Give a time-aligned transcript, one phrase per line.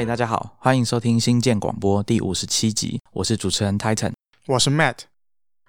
[0.00, 4.14] 嗨，大家好，欢迎收听新建广播第五十七集，我是主持人 Titan，
[4.46, 5.00] 我是 Matt。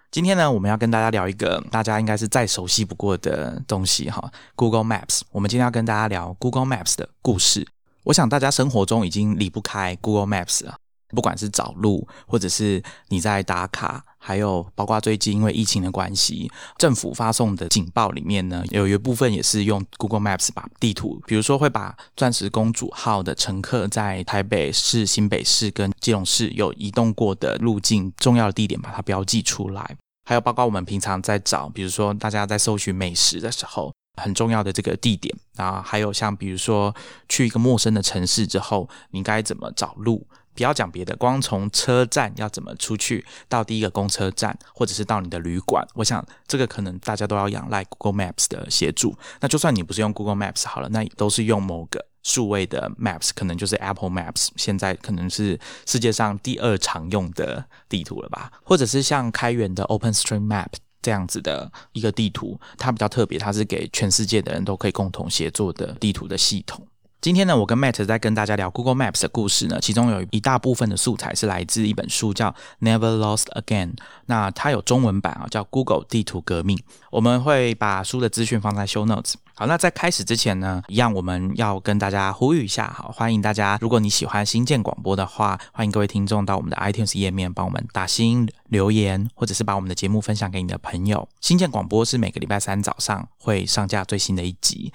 [0.10, 5.24] 今天呢，我们要跟大家聊一个大家应该是再熟悉不过的东西哈，Google Maps。
[5.34, 7.68] 我们今天要跟大家聊 Google Maps 的故事。
[8.04, 10.76] 我想大家生活中已经离不开 Google Maps 了。
[11.12, 29.98] 不管是找路，或者是你在打卡，还有包括最近因为疫情的关系，政府发送的警报里面呢，有一部分也是用 Google Maps 把地图，比如说会把钻石公主号的乘客在台北市、新北市跟基隆市有移动过的路径重要的地点，把它标记出来。
[30.24, 36.96] 还有包括我们平常在找，比如说大家在搜寻美食的时候，很重要的这个地点啊，还有像比如说
[37.28, 40.26] 去一个陌生的城市之后，你该怎么找路？
[40.62, 49.18] 不要讲别的，光从车站要怎么出去到第一个公车站，或者是到你的旅馆，我想这个可能大家都要仰赖 Google Maps 的协助。
[49.40, 58.52] 那就算你不是用 Google Maps 好了，那都是用某个数位的 Maps，可能就是 Apple Maps，现在可能是世界上第二常用的地图了吧？
[58.64, 60.68] 或者是像开源的 OpenStreetMap
[61.02, 66.86] 这样子的一个地图，它比较特别，它是给全世界的人都可以共同协作的地图的系统。
[67.22, 73.92] 今天呢，我跟 Matt 在跟大家聊 Google Maps 的故事呢，其中有一大部分的素材是来自一本书，叫 Never Lost Again。
[74.26, 76.82] 那它有中文版啊，叫 Google 地图革命。
[77.12, 79.36] 我们会把书的资讯放在 Show Notes。
[79.54, 91.30] 好，那在开始之前呢，一样我们要跟大家呼吁一下，好，欢迎大家，如果你喜欢新建广播的话，欢迎各位听众到我们的 iTunes 页面帮我们打新留言，或者是把我们的节目分享给你的朋友。
[91.40, 94.92] 新建广播是每个礼拜三早上会上架最新的一集。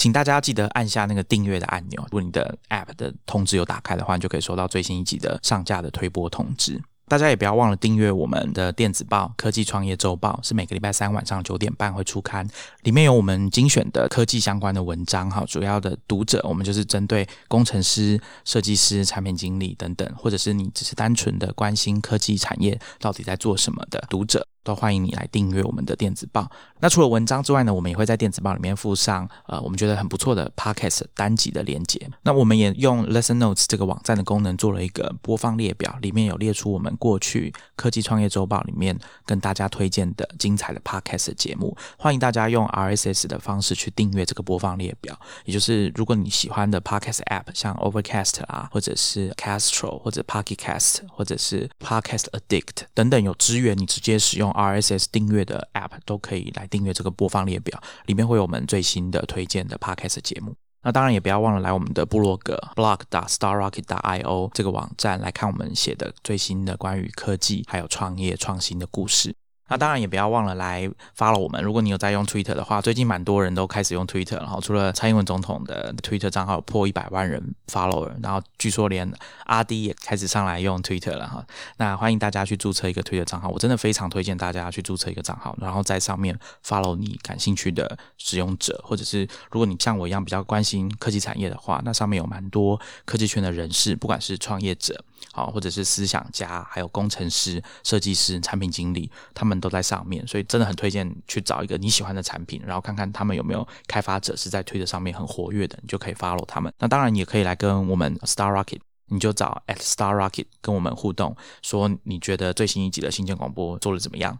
[0.00, 2.00] 请大家记得按下那个订阅的按钮。
[2.04, 6.80] 如果你的 App 的通知有打开的话，你就可以收到最新一集的上架的推播通知。
[7.06, 12.48] 大家也不要忘了订阅我们的电子报《科技创业周报》，是每个礼拜三晚上九点半会出刊，
[12.84, 15.30] 里面有我们精选的科技相关的文章。
[15.30, 24.46] 哈，主要的读者我们就是针对工程师、设计师、产品经理等等，或者是你只是单纯的关心科技产业到底在做什么的读者。
[24.62, 26.50] 都欢迎你来订阅我们的电子报。
[26.80, 32.10] 那除了文章之外呢，我们也会在电子报里面附上呃我们觉得很不错的 podcast 单集的连接。
[32.22, 41.76] 那我们也用 Lesson Notes 这个网站的功能做了一个播放列表，里面有列出我们过去科技创业周报里面跟大家推荐的精彩的 podcast 节目。
[41.98, 45.18] 欢迎大家用 RSS 的方式去订阅这个播放列表。
[45.44, 54.49] 也就是如果你喜欢的 podcast app，像 Overcast 啊，或者是 Castro，或者 Pocket Cast，或者是 Podcast Addict 等等有资源，你直接使用。
[54.52, 60.54] RSS 订阅的 App 都可以来订阅这个播放列表，里面会有我们最新的推荐的 Podcast 节目。
[60.82, 63.00] 那当然也不要忘了来我们的部落格 blog.
[63.28, 63.84] star rocket.
[63.84, 69.34] io 这个网站来看我们写的最新的关于科技还有创业创新的故事。
[69.70, 71.62] 那当然也不要忘了来发了我们。
[71.62, 79.10] 如果你有在用 Twitter 的话，最近蛮多人都开始用 Twitter，然后除了蔡英文总统的 Twitter 账号破一百万人 follower，然后据说连
[79.44, 81.46] 阿 D 也开始上来用 Twitter 了哈。
[81.76, 86.36] 那欢迎大家去注册一个 Twitter 账号，我真的非常推荐大家去注册一个账号，然后在上面
[86.66, 89.20] follow 你感兴趣的使用者，或者是
[89.52, 95.04] 如果你像我一样比较关心科技产业的话，那上面有蛮多科技圈的人士，不管是创业者。
[95.32, 106.72] 好，或者是思想家，还有工程师、设计师、产品经理，他们都在上面，所以真的很推荐去找一个你喜欢的产品，然后看看他们有没有开发者是在推特上面很活跃的，你就可以 follow 他们。
[106.78, 114.36] 那当然也可以来跟我们 Star Rocket，你就找 at Star Rocket 跟我们互动，说你觉得最新一集的新建广播做的怎么样。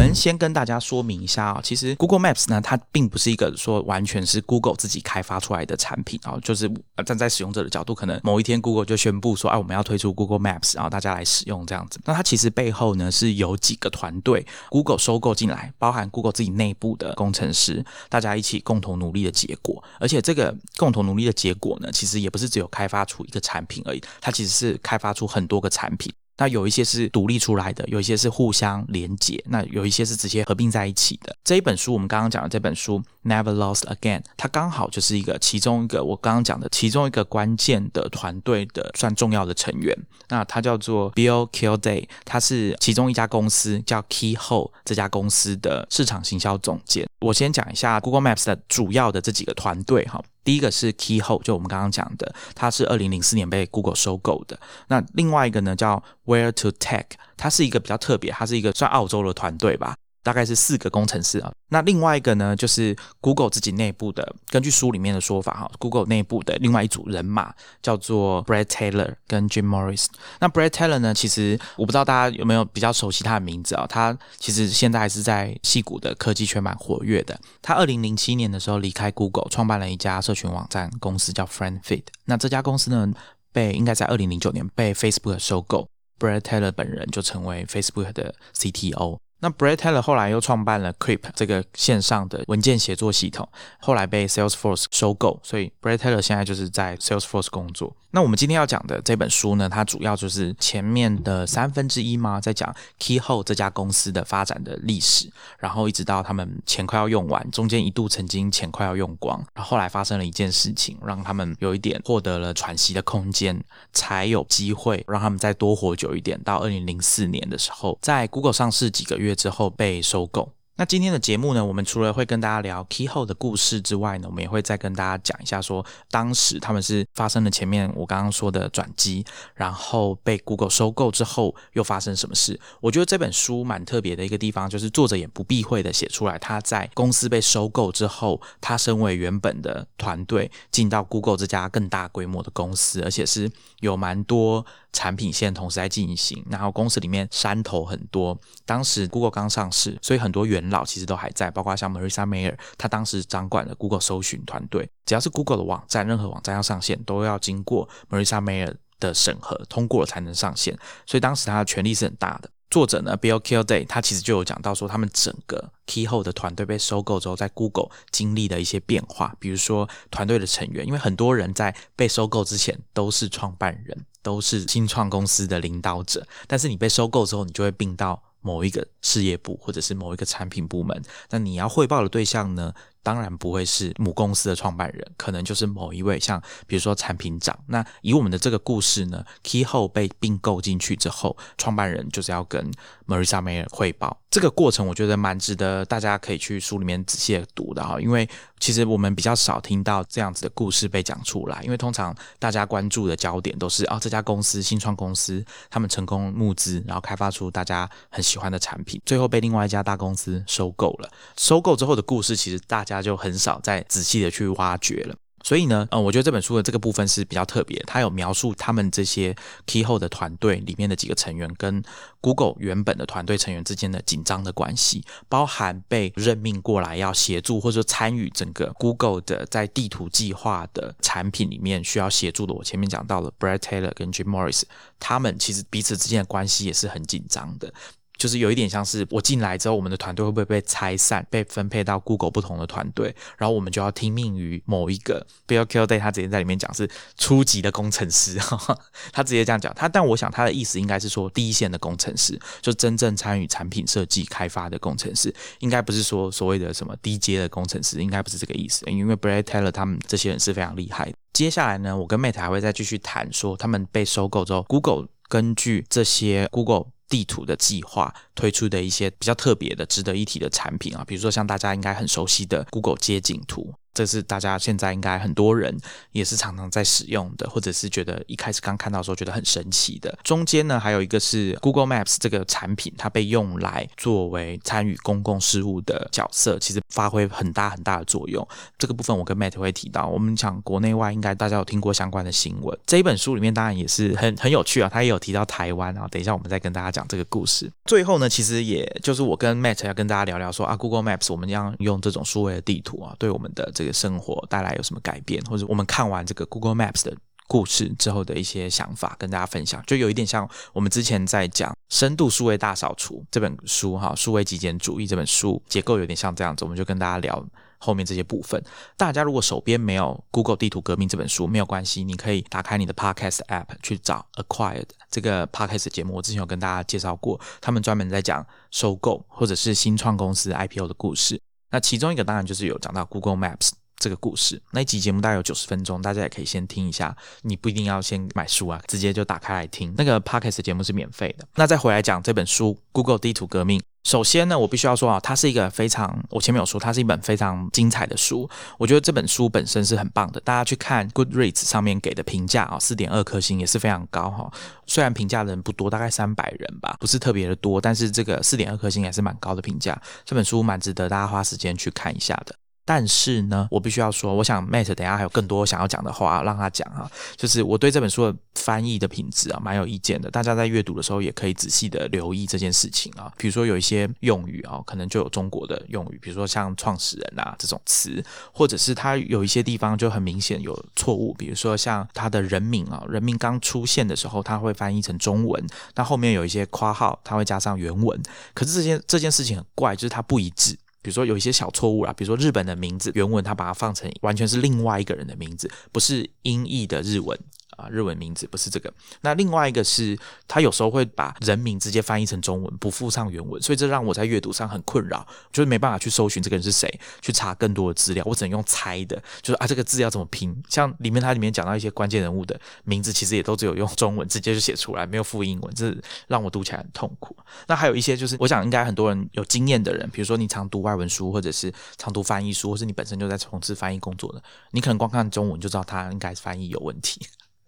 [0.00, 6.72] 我们先跟大家说明一下啊，其实 Google Maps 呢，它并不是一个说完全是 Google 自己开发出来的产品啊，就是
[7.04, 12.00] 站在使用者的角度，可能某一天 Google 就宣布说，哎，我们要推出 Google Maps，然后大家来使用这样子。
[12.06, 19.84] 那它其实背后呢是有几个团队，Google 收购进来，包含 Google 自己内部的工程师，大家一起共同努力的结果。
[19.98, 26.10] 而且这个共同努力的结果呢，其实也不是只有开发出一个产品而已，它其实是开发出很多个产品。
[26.40, 31.36] 那有一些是独立出来的，有一些是互相连接，那有一些是直接合并在一起的。
[31.44, 32.98] 这一本书，我们刚刚讲的这本书
[33.30, 39.94] 《Never Lost Again》，它刚好就是一个其中一个我刚刚讲的其中一个关键的团队的算重要的成员。
[40.30, 47.06] 那他叫做 Bill Kilday，他是其中一家公司叫 Keyhole 这家公司的市场行销总监。
[47.20, 50.22] 我先讲一下 Google Maps 的主要的这几个团队哈。
[50.42, 54.58] 第一个是 Keyhole，就我们刚刚讲的，它是二零零四年被 Google 收购的。
[54.88, 57.06] 那另外一个呢叫 Where to Tech，
[57.36, 59.96] 它是一个比较特别，它是一个算澳洲的团队吧。
[60.22, 61.52] 大概是四个工程师啊。
[61.68, 70.06] 那另外一个呢，就是 Google 自己内部的，根据书里面的说法哈，Google 内部的另外一组人马叫做 Brad Taylor 跟 Jim Morris。
[70.40, 73.86] 那 Brad Taylor 呢，其实我不知道大家有没有比较熟悉他的名字啊？
[73.86, 77.38] 他其实现在还是在戏谷的科技圈蛮活跃的。
[77.62, 82.04] 他二零零七年的时候离开 Google，创办了一家社群网站公司叫 FriendFeed。
[82.24, 83.12] 那这家公司呢，
[83.52, 85.88] 被应该在二零零九年被 Facebook 收购
[86.18, 89.18] ，Brad Taylor 本人就成为 Facebook 的 CTO。
[89.40, 93.48] 那 Brad Taylor 后来又创办了 Creep 这个线上的文件协作系统，
[93.80, 97.94] 后来被 Salesforce 收购，所以 Brad Taylor 现在就是在 Salesforce 工作。
[98.12, 113.62] 那我们今天要讲的这本书呢，它主要就是前面的三分之一吗，在讲 Keyhole 这家公司的发展的历史，然后一直到他们钱快要用完，中间一度曾经钱快要用光，然后后来发生了一件事情，让他们有一点获得了喘息的空间，
[113.92, 116.36] 才有机会让他们再多活久一点。
[116.42, 120.52] 到二零零四年的时候，在 Google 上市几个月之后被收购。
[120.80, 129.22] 那今天的节目呢，我们除了会跟大家聊 Keyhole 的故事之外呢，我们也会再跟大家讲一下，说当时他们是发生了前面我刚刚说的转机，
[129.54, 132.58] 然后被 Google 收购之后又发生什么事。
[132.80, 144.64] 我觉得这本书蛮特别的一个地方，就是作者也不避讳的写出来，他在公司被收购之后，他身为原本的团队进到 Google 这家更大规模的公司，而且是有蛮多。
[144.92, 148.36] 产品线同时在进行，然后公司里面山头很多。
[148.66, 154.88] 当时 Google 刚上市，所以很多元老其实都还在，包括像 Marissa Mayer，他当时掌管了 Google 搜寻团队。
[155.04, 160.78] 只要是 Google 的网站，任何网站要上线，都要经过 Marissa Mayer 的审核，通过了才能上线。
[161.04, 162.50] 所以当时他的权力是很大的。
[162.70, 174.06] 作者呢，Bill Kilday，他其实就有讲到说，他们整个 Keyhole 的团队被收购之后，在 Google 经历的一些变化，比如说团队的成员，因为很多人在被收购之前都是创办人。
[174.22, 181.02] 都是新创公司的领导者，但是你被收购之后，你就会并到某一个事业部或者是某一个产品部门。
[181.30, 182.74] 那你要汇报的对象呢？
[183.02, 187.58] 当然不会是母公司的创办人，可能就是某一位，像比如说产品长。
[187.66, 192.70] 那以我们的这个故事呢，Keyhole 被并购进去之后，创办人就是要跟
[193.06, 194.18] Marissa Mayer 汇报。
[194.28, 198.28] 这个过程我觉得蛮值得大家可以去书里面仔细的读的哈，因为
[198.60, 211.10] 其实我们比较少听到这样子的故事被讲出来，因为通常大家关注的焦点都是啊这家公司新创公司他们成功募资，然后开发出大家很喜欢的产品，最后被另外一家大公司收购了。
[211.38, 212.84] 收购之后的故事其实大。
[212.90, 215.14] 大家就很少再仔细的去挖掘了，
[215.44, 219.32] 所以呢，呃，我觉得这本书的这个部分是比较特别，它有描述他们这些
[219.64, 221.80] Keyhole 的团队里面的几个成员跟
[222.20, 232.52] Google 原本的团队成员之间的紧张的关系，包含被任命过来要协助或者说参与整个 Google 的在地图计划的产品里面需要协助的。
[232.52, 234.62] 我前面讲到了 Brad Taylor 跟 Jim Morris，
[234.98, 237.72] 他们其实彼此之间的关系也是很紧张的。
[238.20, 245.26] 就是有一点像是我进来之后，我们的团队会不会被拆散，被分配到 Google 不同的团队，然后我们就要听命于某一个。
[245.48, 246.86] Bill Kilday 他直接在里面讲是
[247.16, 248.38] 初级的工程师，
[249.10, 249.74] 他直接这样讲。
[249.74, 258.84] 他但我想他的意思应该是说第一线的工程师，就真正参与产品设计开发的工程师，应该不是说所谓的什么低阶的工程师，应该不是这个意思。
[258.90, 261.10] 因为 Brad Taylor 他们这些人是非常厉害。
[261.32, 266.88] 接下来呢，我跟 Mate 还会再继续谈说他们被收购之后，Google 根据这些 Google。
[267.10, 273.74] 地图的计划推出的一些比较特别的、值得一提的产品啊，比如说像大家应该很熟悉的 Google 街景图。
[273.92, 275.76] 这是大家现在应该很多人
[276.12, 280.16] 也是常常在使用的，或者是觉得一开始刚看到的时候觉得很神奇的。
[280.22, 288.46] 中间呢，还有一个是 Google Maps 这个产品，它被用来作为参与公共事务的角色，其实发挥很大很大的作用。
[288.78, 290.06] 这个部分我跟 Matt 会提到。
[290.06, 292.78] 我们讲国内外应该大家有听过相关的新闻。
[292.86, 296.06] 这一本书里面当然也是很很有趣啊，他也有提到台湾啊。
[296.08, 297.68] 等一下我们再跟大家讲这个故事。
[297.86, 307.14] 最后呢，其实也就是我跟 Matt 要跟大家聊聊说啊，Google Maps 我们要用这种数位的地图啊，对我们的这个生活带来有什么改变，或者我们看完这个 Google Maps 的
[307.48, 317.44] 故事之后的一些想法，跟大家分享，就有一点像我们之前在讲《深度数位大扫除》这本书哈，数位极简主义这本书结构有点像这样子，我们就跟大家聊
[317.80, 318.62] 后面这些部分。
[318.96, 331.40] 大家如果手边没有《Google 地图革命》这本书，没有关系，你可以打开你的 Podcast App 去找 Acquired 这个 Podcast 节目，我之前有跟大家介绍过，他们专门在讲收购或者是新创公司 IPO 的故事。
[331.72, 337.14] 那其中一个当然就是有讲到 Google Maps 这个故事，那一集节目大概有九十分钟，大家也可以先听一下。
[337.42, 339.94] 你不一定要先买书啊，直接就打开来听。
[339.96, 341.46] 那个 podcast 节目是免费的。
[341.54, 348.48] 那再回来讲这本书《Google 地图革命》，首先呢，我必须要说啊，它是一个非常，我前面有说，它是一本非常精彩的书。
[348.78, 354.50] 我觉得这本书本身是很棒的，大家去看 Goodreads 上面给的评价啊，四点二颗星也是非常高哈。
[354.86, 360.00] 虽然评价的人不多，大概三百人吧，不是特别的多，但是这个四点二颗星也是蛮高的评价。
[360.24, 362.54] 这本书蛮值得大家花时间去看一下的。
[362.92, 367.08] 但是呢，我必须要说，我想 Matt 等下还有更多想要讲的话，让他讲啊。
[367.36, 370.28] 就是我对这本书的翻译的品质啊，蛮有意见的。
[370.28, 373.32] 大家在阅读的时候也可以仔细的留意这件事情啊。
[373.36, 378.20] 比如说有一些用语啊，可能就有中国的用语，比如说像创始人啊这种词，
[378.52, 388.20] 或者是他有一些地方就很明显有错误，比如说像他的人名啊，人名刚出现的时候，他会翻译成中文，那后面有一些括号，他会加上原文。
[388.52, 390.76] 可是这件这件事情很怪，就是它不一致。
[391.02, 397.38] 比如说有一些小错误啦，比如说日本的名字原文，他把它放成完全是另外一个人的名字，不是音译的日文。
[397.80, 398.92] 啊，日文名字不是这个。
[399.22, 406.88] 那另外一个是，他有时候会把人名直接翻译成中文，不附上原文，所以这让我在阅读上很困扰，就是没办法去搜寻这个人是谁，
[407.20, 410.54] 去查更多的资料，我只能用猜的，就是啊，这个字要怎么拼？
[410.68, 415.96] 像里面它里面讲到一些关键人物的名字，其实也都只有用中文直接就写出来，没有附英文，这
[416.28, 417.36] 让我读起来很痛苦。
[417.66, 427.20] 那还有一些就是，我想应该很多人有经验的人，比如说你常读外文书，或者是常读翻译书，或是你本身就在从事翻译工作的，你可能光看中文就知道他应该翻译有问题。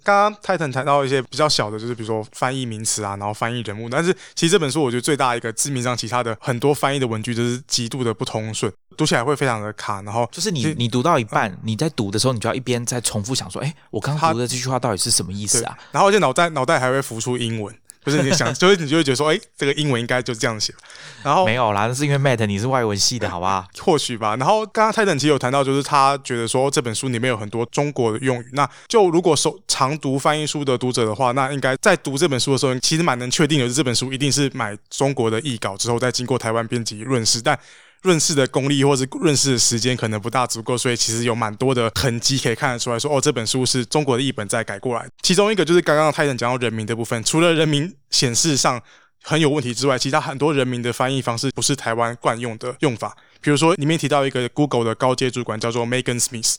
[0.05, 3.89] 刚刚泰坦谈到一些比较小的，就是比如说翻译名词啊，然后翻译人物。
[3.89, 10.03] 但是其实这本书我觉得最大一个致命伤，其他的很多翻译的文句就是极度的不通顺，读起来会非常的卡。
[10.03, 15.77] 然后就是你你读到一半，你在读的时候，你就要一边在重复想说，哎，我刚读的这句话到底是什么意思啊？
[15.93, 17.75] 然后而且脑袋脑袋还会浮出英文。
[18.05, 20.75] 不是你想，就是你就会觉得说，哎，这个英文应该就这样写。
[21.23, 23.69] 然后没有啦，那是因为 Matt 你是外文系的，好吧？
[23.79, 24.35] 或许吧。
[24.37, 28.47] 然后刚刚泰坦其实有谈到，就是他觉得说这本书里面有很多中国的用语。
[28.53, 37.41] 那就如果手常读翻译书的读者的话，那应该在读这本书的时候，其实蛮能确定的是，这本书一定是买中国的译稿之后，再经过台湾编辑润饰。
[37.41, 37.57] 但
[38.03, 45.09] 润饰的功力或是润饰的时间可能不大足够，所以其实有蛮多的痕迹可以看得出来说，哦，这本书是中国的译本再改过来。
[45.23, 48.83] 其中一个就是刚刚泰坦讲到人名的部分，除了人名显示上
[49.23, 53.17] 很有问题之外，其他很多人名的翻译方式不是台湾惯用的用法。
[53.41, 56.57] 比如说里面提到一个 Google 的高阶主管叫做 Megan Smith。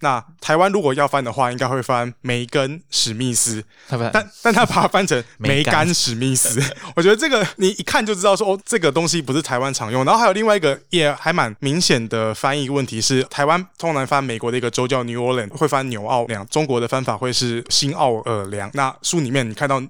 [0.00, 3.64] 那台湾如果要翻的话，应该会翻梅根史密斯，
[4.12, 6.62] 但但他把它翻成梅干史密斯。
[6.96, 10.04] 我觉得这个你一看就知道说，哦，这个东西不是台湾常用。
[10.04, 18.70] 然后还有另外一个也还蛮明显的翻译问题是，台湾通常翻美国的一个州叫 New Orleans，会翻纽奥良，中国的翻法会是新奥尔良。
[18.74, 19.82] 那书里面你看到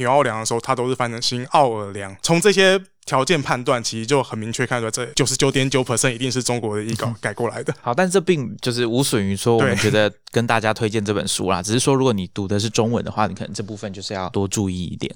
[0.00, 2.16] 纽奥良的时候，它都是翻成新奥尔良。
[2.22, 2.80] 从这些。
[3.06, 7.74] 条件判断其实就很明确，看出来这九十九点九 percent 一定是中国的译稿改过来的。
[7.80, 15.12] 好，但这并就是无损于说我们觉得 跟大家推荐这本书啦，只是说如果你读的是中文的话，你可能这部分就是要多注意一点。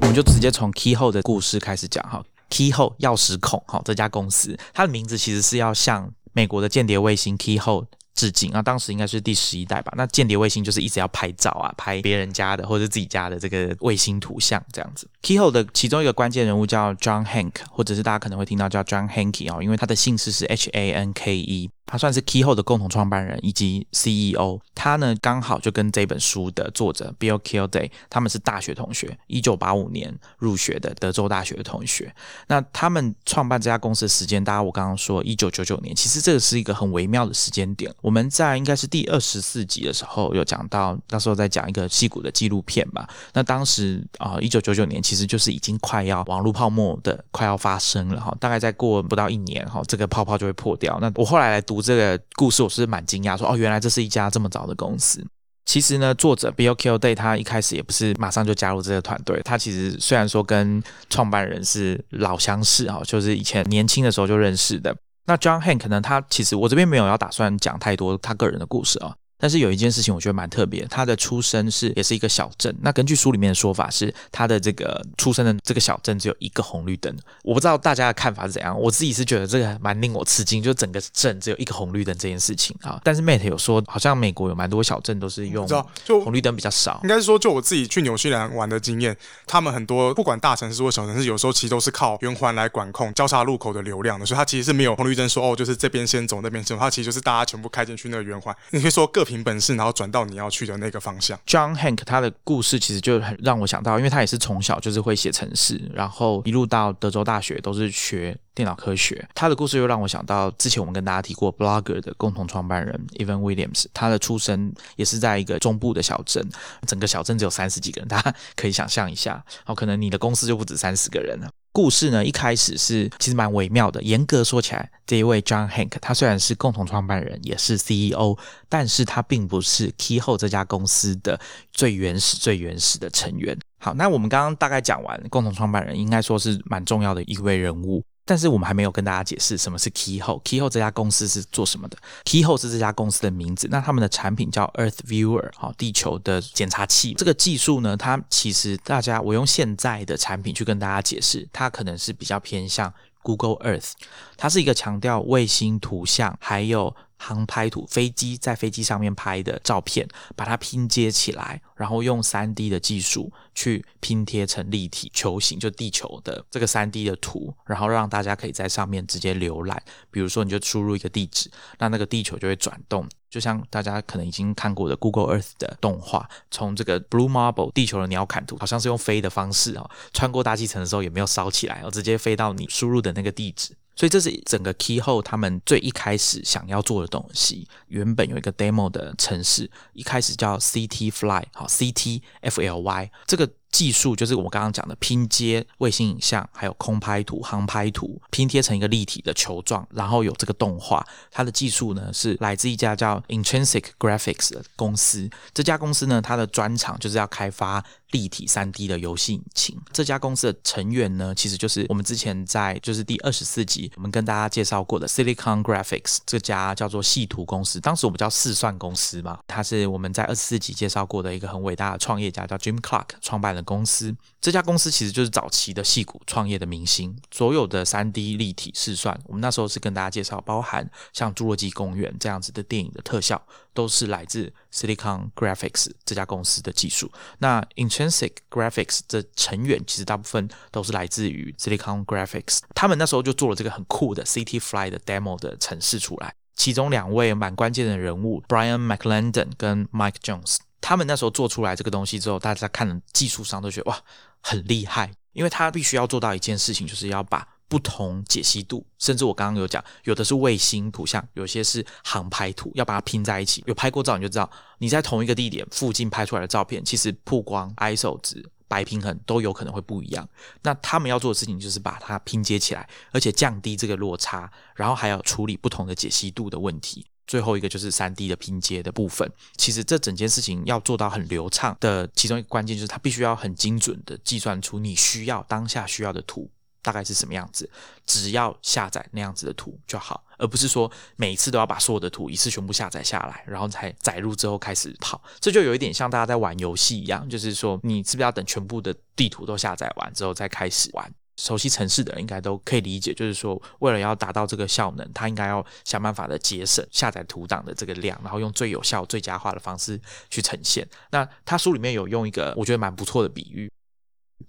[0.00, 7.86] 我们就直接从 Keyhole 的故事开始讲哈，Keyhole 钥匙孔哈这家公司，它的名字其实是要向美国的间谍卫星 Keyhole。
[8.16, 8.62] 致敬啊！
[8.62, 9.92] 当时应该是第十一代吧。
[9.94, 15.06] 那间谍卫星就是一直要拍照啊，拍别人家的或者自己家的这个卫星图像这样子。
[15.20, 21.68] Keyhole 的其中一个关键人物叫 John Hank，或者是大家可能会听到叫 John Hanke 哦，因为他的姓氏是 H A N K E。
[21.86, 24.60] 他算是 Keyhole 的共同创办人以及 CEO。
[24.74, 32.12] 他呢刚好就跟这本书的作者 Bill Kilday 他们是大学同学，一九八五年入学的德州大学的同学。
[32.48, 37.94] 那他们创办这家公司的时间，大家我刚刚说一九九九年，其实这个是一个很微妙的时间点。
[38.00, 43.08] 我们在应该是第二十四集的时候有讲到，那时候在讲一个戏骨的纪录片吧。
[43.32, 50.98] 那当时啊，一九九九年其实就是已经快要网络泡沫的快要发生了哈，大概再过不到一年哈，这个泡泡就会破掉。
[51.00, 51.75] 那我后来来读。
[51.80, 55.24] 这个故事我是蛮惊讶，说哦，原来这是一家这么早的公司。
[55.64, 60.80] 其实呢，作者 Bill Kilday 他一开始也不是马上就加入这个团队，他其实虽然说跟
[61.10, 64.96] 创办人是老相识哈，就是以前年轻的时候就认识的。
[65.26, 69.16] 那 John Hank 呢，他其实我这边没有要打算讲太多他个人的故事啊。
[69.38, 72.74] 但是有一件事情我觉得蛮特别，他的出生是也是一个小镇。
[72.80, 77.14] 那根据书里面的说法是，他的这个出生的这个小镇只有一个红绿灯。
[77.42, 83.00] 我不知道大家的看法是怎样，我自己是觉得这个蛮令我吃惊，就整个镇只有一个红绿灯这件事情啊。
[83.04, 85.66] 但是 Mate 有说，好像美国有蛮多小镇都是用，
[86.04, 87.00] 就红绿灯比较少。
[87.02, 89.16] 应该是说，就我自己去纽西兰玩的经验，
[89.46, 98.56] 他们很多不管大城市或小城市，有时候其实都是靠圆环来管控交叉路口的流量的，所以它其实是没有红绿灯说哦，就是这边先走，那边先走，它其实就是大家全部开进去那个圆环。
[98.70, 101.38] 你可以说各凭本事，然后转到你要去的那个方向。
[101.46, 109.28] John Hank 他的故事其实就很让我想到，因为他也是从小就是会写程式，然后一路到德州大学都是学电脑科学。
[109.34, 116.48] 他的故事又让我想到之前我们跟大家提过 Blogger 的共同创办人 Evan Williams，他的出生也是在一个中部的小镇，
[116.86, 121.48] 整个小镇只有三十几个人，大家可以想象一下，哦，可能你的公司就不止三十个人了。
[121.76, 124.02] 故事呢，一开始是其实蛮微妙的。
[124.02, 128.34] 严格说起来，这一位 John Hank，他虽然是共同创办人，也是 CEO，
[128.66, 131.38] 但是他并不是 Keyhole 这家公司的
[131.72, 133.54] 最原始、最原始的成员。
[133.78, 138.02] 好，那我们刚刚大概讲完共同创办人，应该说是蛮重要的一位人物。
[138.26, 140.42] 但是我们还没有跟大家解释什么是 Keyhole。
[140.42, 143.68] Keyhole 这家公司是做什么的？Keyhole 是这家公司的名字。
[143.70, 147.14] 那他们的产品叫 Earth Viewer，好，地球的检查器。
[147.14, 152.92] 这个技术呢，它其实大家我用现在的产品去跟大家解释，它可能是比较偏向
[153.22, 153.92] Google Earth，
[154.36, 169.82] 它是一个强调卫星图像还有航拍图，飞机在飞机上面拍的照片，把它拼接起来，然后用三 D 的技术去拼贴成立体球形，就地球的这个三 D 的图，然后让大家可以在上面直接浏览。
[170.10, 183.74] 比如说，你就输入一个地址，那那个地球就会转动，就像大家可能已经看过的 Google Earth 的动画，从这个 Blue Marble 地球的鸟瞰图，好像是用飞的方式哦，穿过大气层的时候也没有烧起来哦，直接飞到你输入的那个地址。
[183.96, 187.66] 所以这是整个 Keyhole 他们最一开始想要做的东西。
[187.88, 193.50] 原本有一个 demo 的城市，一开始叫 CT Fly，好 CT F L Y 这个。
[193.76, 201.06] 技术就是我们刚刚讲的拼接卫星影像，还有空拍图、航拍图，拼贴成一个立体的球状，然后有这个动画。
[201.30, 205.28] 它的技术呢是来自一家叫 Intrinsic Graphics 的公司。
[205.52, 209.78] 这家公司呢，它的专长就是要开发立体三 D 的游戏引擎。
[209.92, 219.38] 这家公司的成员呢，其实就是我们之前在就是第二十四集我们跟大家介绍过的 Silicon Graphics 这家叫做细图公司，当时我们叫四算公司嘛。
[219.46, 224.16] 它是我们在二十四集介绍过的一个很伟大的创业家，叫 Jim Clark 创办的公司。
[224.40, 233.44] 这家公司其实就是早期的戏骨创业的明星，所有的三 D 立体试算，我们那时候是跟大家介绍，包含像《侏罗纪公园》这样子的电影的特效，
[233.74, 237.10] 都是来自 Silicon Graphics 这家公司的技术。
[237.38, 250.58] 那 Intrinsic Graphics 的成员其实大部分都是来自于 Silicon Graphics，他们那时候就做了这个很酷的 City Fly 的 demo 的城市出来，其中两位蛮关键的人物 Brian McLendon 跟 Mike Jones。
[250.80, 253.98] 他们那时候做出来这个东西之后，大家看了技术上都觉得哇
[254.40, 263.64] 很厉害，因为他必须要做到一件事情，就是要把不同解析度，甚至我刚刚有讲，有的是卫星图像，有些是航拍图，要把它拼在一起。
[263.66, 264.48] 有拍过照你就知道，
[264.78, 270.28] 你在同一个地点附近拍出来的照片，其实曝光、ISO 值、白平衡都有可能会不一样。
[270.62, 277.04] 那他们要做的事情就是把它拼接起来，而且降低这个落差，然后还要处理不同的解析度的问题。
[277.26, 279.30] 最后一个就是三 D 的拼接的部分。
[279.56, 286.50] 其实这整件事情要做到很流畅的，其中一个关键就是它必须要很精准的计算出你需要当下需要的图
[286.82, 287.68] 大概是什么样子，
[288.06, 295.20] 只要下载那样子的图就好，而不是说每一次都要把所有的图一次全部下载下来，然后才载入之后开始跑。
[295.40, 301.12] 这就有一点像大家在玩游戏一样，就是说你是不是要等全部的地图都下载完之后再开始玩？
[301.36, 310.86] 熟悉城市的人应该都可以理解，就是说，为了要达到这个效能，它应该要想办法的节省下载图档的这个量，然后用最有效、最佳化的方式去呈现。
[311.10, 313.70] 那他书里面有用一个我觉得蛮不错的比喻，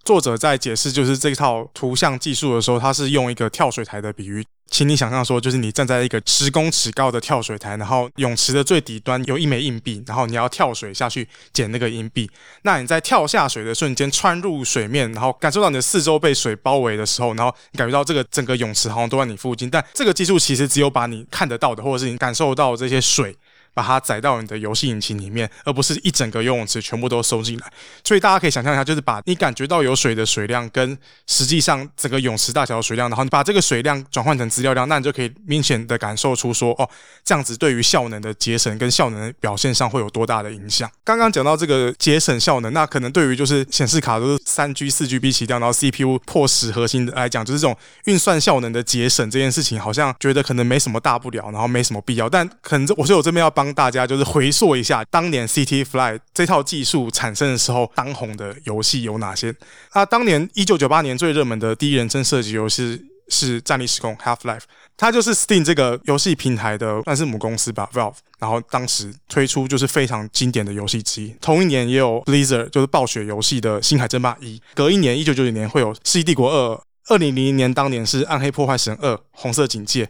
[0.06, 4.45] 作者在解释就是这套图像技术的时候，他是用一个跳水台的比喻。
[4.69, 12.30] 请你想象说，就是你站在一个十公尺高的跳水台，然后泳池的最底端有一枚硬币，然后你要跳水下去捡那个硬币。
[12.63, 19.69] 那你在跳下水的瞬间穿入水面，然后感受到你的四周被水包围的时候，然后你感觉到这个整个泳池好像都在你附近。
[19.69, 23.36] 但这个技术其实只有把你看得到的，或者是你感受到这些水。
[23.78, 27.72] 把它载到你的游戏引擎里面，而不是一整个游泳池全部都收进来。
[28.04, 36.90] 所以大家可以想象一下，就是把你感觉到有水的水量跟实际上整个泳池大小的水量，然后你把这个水量转换成资料量，那你就可以明显的感受出说，哦，
[37.24, 40.90] 这样子对于效能的节省跟效能表现上会有多大的影响。
[41.04, 52.28] 刚刚讲到这个节省效能，那可能对于就是显示卡都是三 G、四 G B 起掉，然后 CPU 破十核心的来讲，就是这种运算效能的节省这件事情，好像觉得可能没什么大不了，然后没什么必要。
[52.28, 59.53] 但可能我是我这边要帮大家就是回溯一下，当年 CT Fly 这套技术产生的时候，当红的游戏有哪些？
[59.91, 64.62] 啊，当年一九九八年最热门的第一人称射击游戏是《战地时空》（Half Life），
[64.95, 68.15] 它就是 Steam 这个游戏平台的算是母公司吧，Valve。
[68.39, 71.36] 然后当时推出就是非常经典的游戏之一。
[71.41, 74.58] 同一年也有 Blizzard，就是暴雪游戏的《星海争霸一》。
[74.75, 76.75] 隔一年，一九九九年会有《世纪帝国二》。
[77.10, 80.06] 二零零零年当年是《暗黑破坏神二：红色警戒》。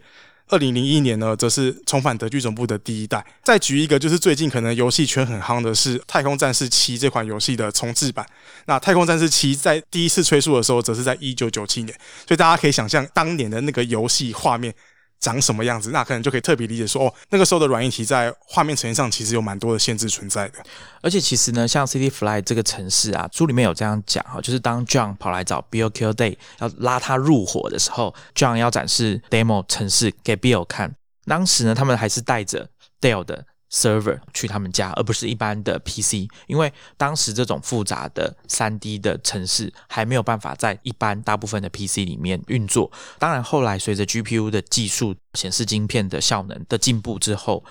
[0.50, 3.26] 二零零一年呢，则是重返德剧总部的第一代。
[3.44, 8.26] 再举一个，就是最近可能游戏圈很夯的是《太空战士七》这款游戏的重置版。
[8.66, 11.94] 那《太空战士七》在第一次推出的时候，则是在一九九七年，
[12.26, 14.74] 所以大家可以想象当年的那个游戏画面。
[15.20, 20.60] 长什么样子，那可能就可以特别理解说，哦，那个时候的软硬体在画面呈现上其实有蛮多的限制存在的。
[21.02, 32.70] 而且其实呢，像 City Fly 这个城市啊，书里面有这样讲哈，就是当 John 跑来找 Bill Kill Day 要拉他入伙的时候，John 要展示 demo 城市给 Bill 看，当时呢，他们还是带着
[33.02, 33.46] Dale 的。
[33.72, 42.92] Server 去他们家，而不是一般的 PC，因为当时这种复杂的三 D 的城市还没有办法在一般大部分的 PC 里面运作。
[43.20, 47.64] 当然，后来随着 GPU 的技术、显示晶片的效能的进步之后，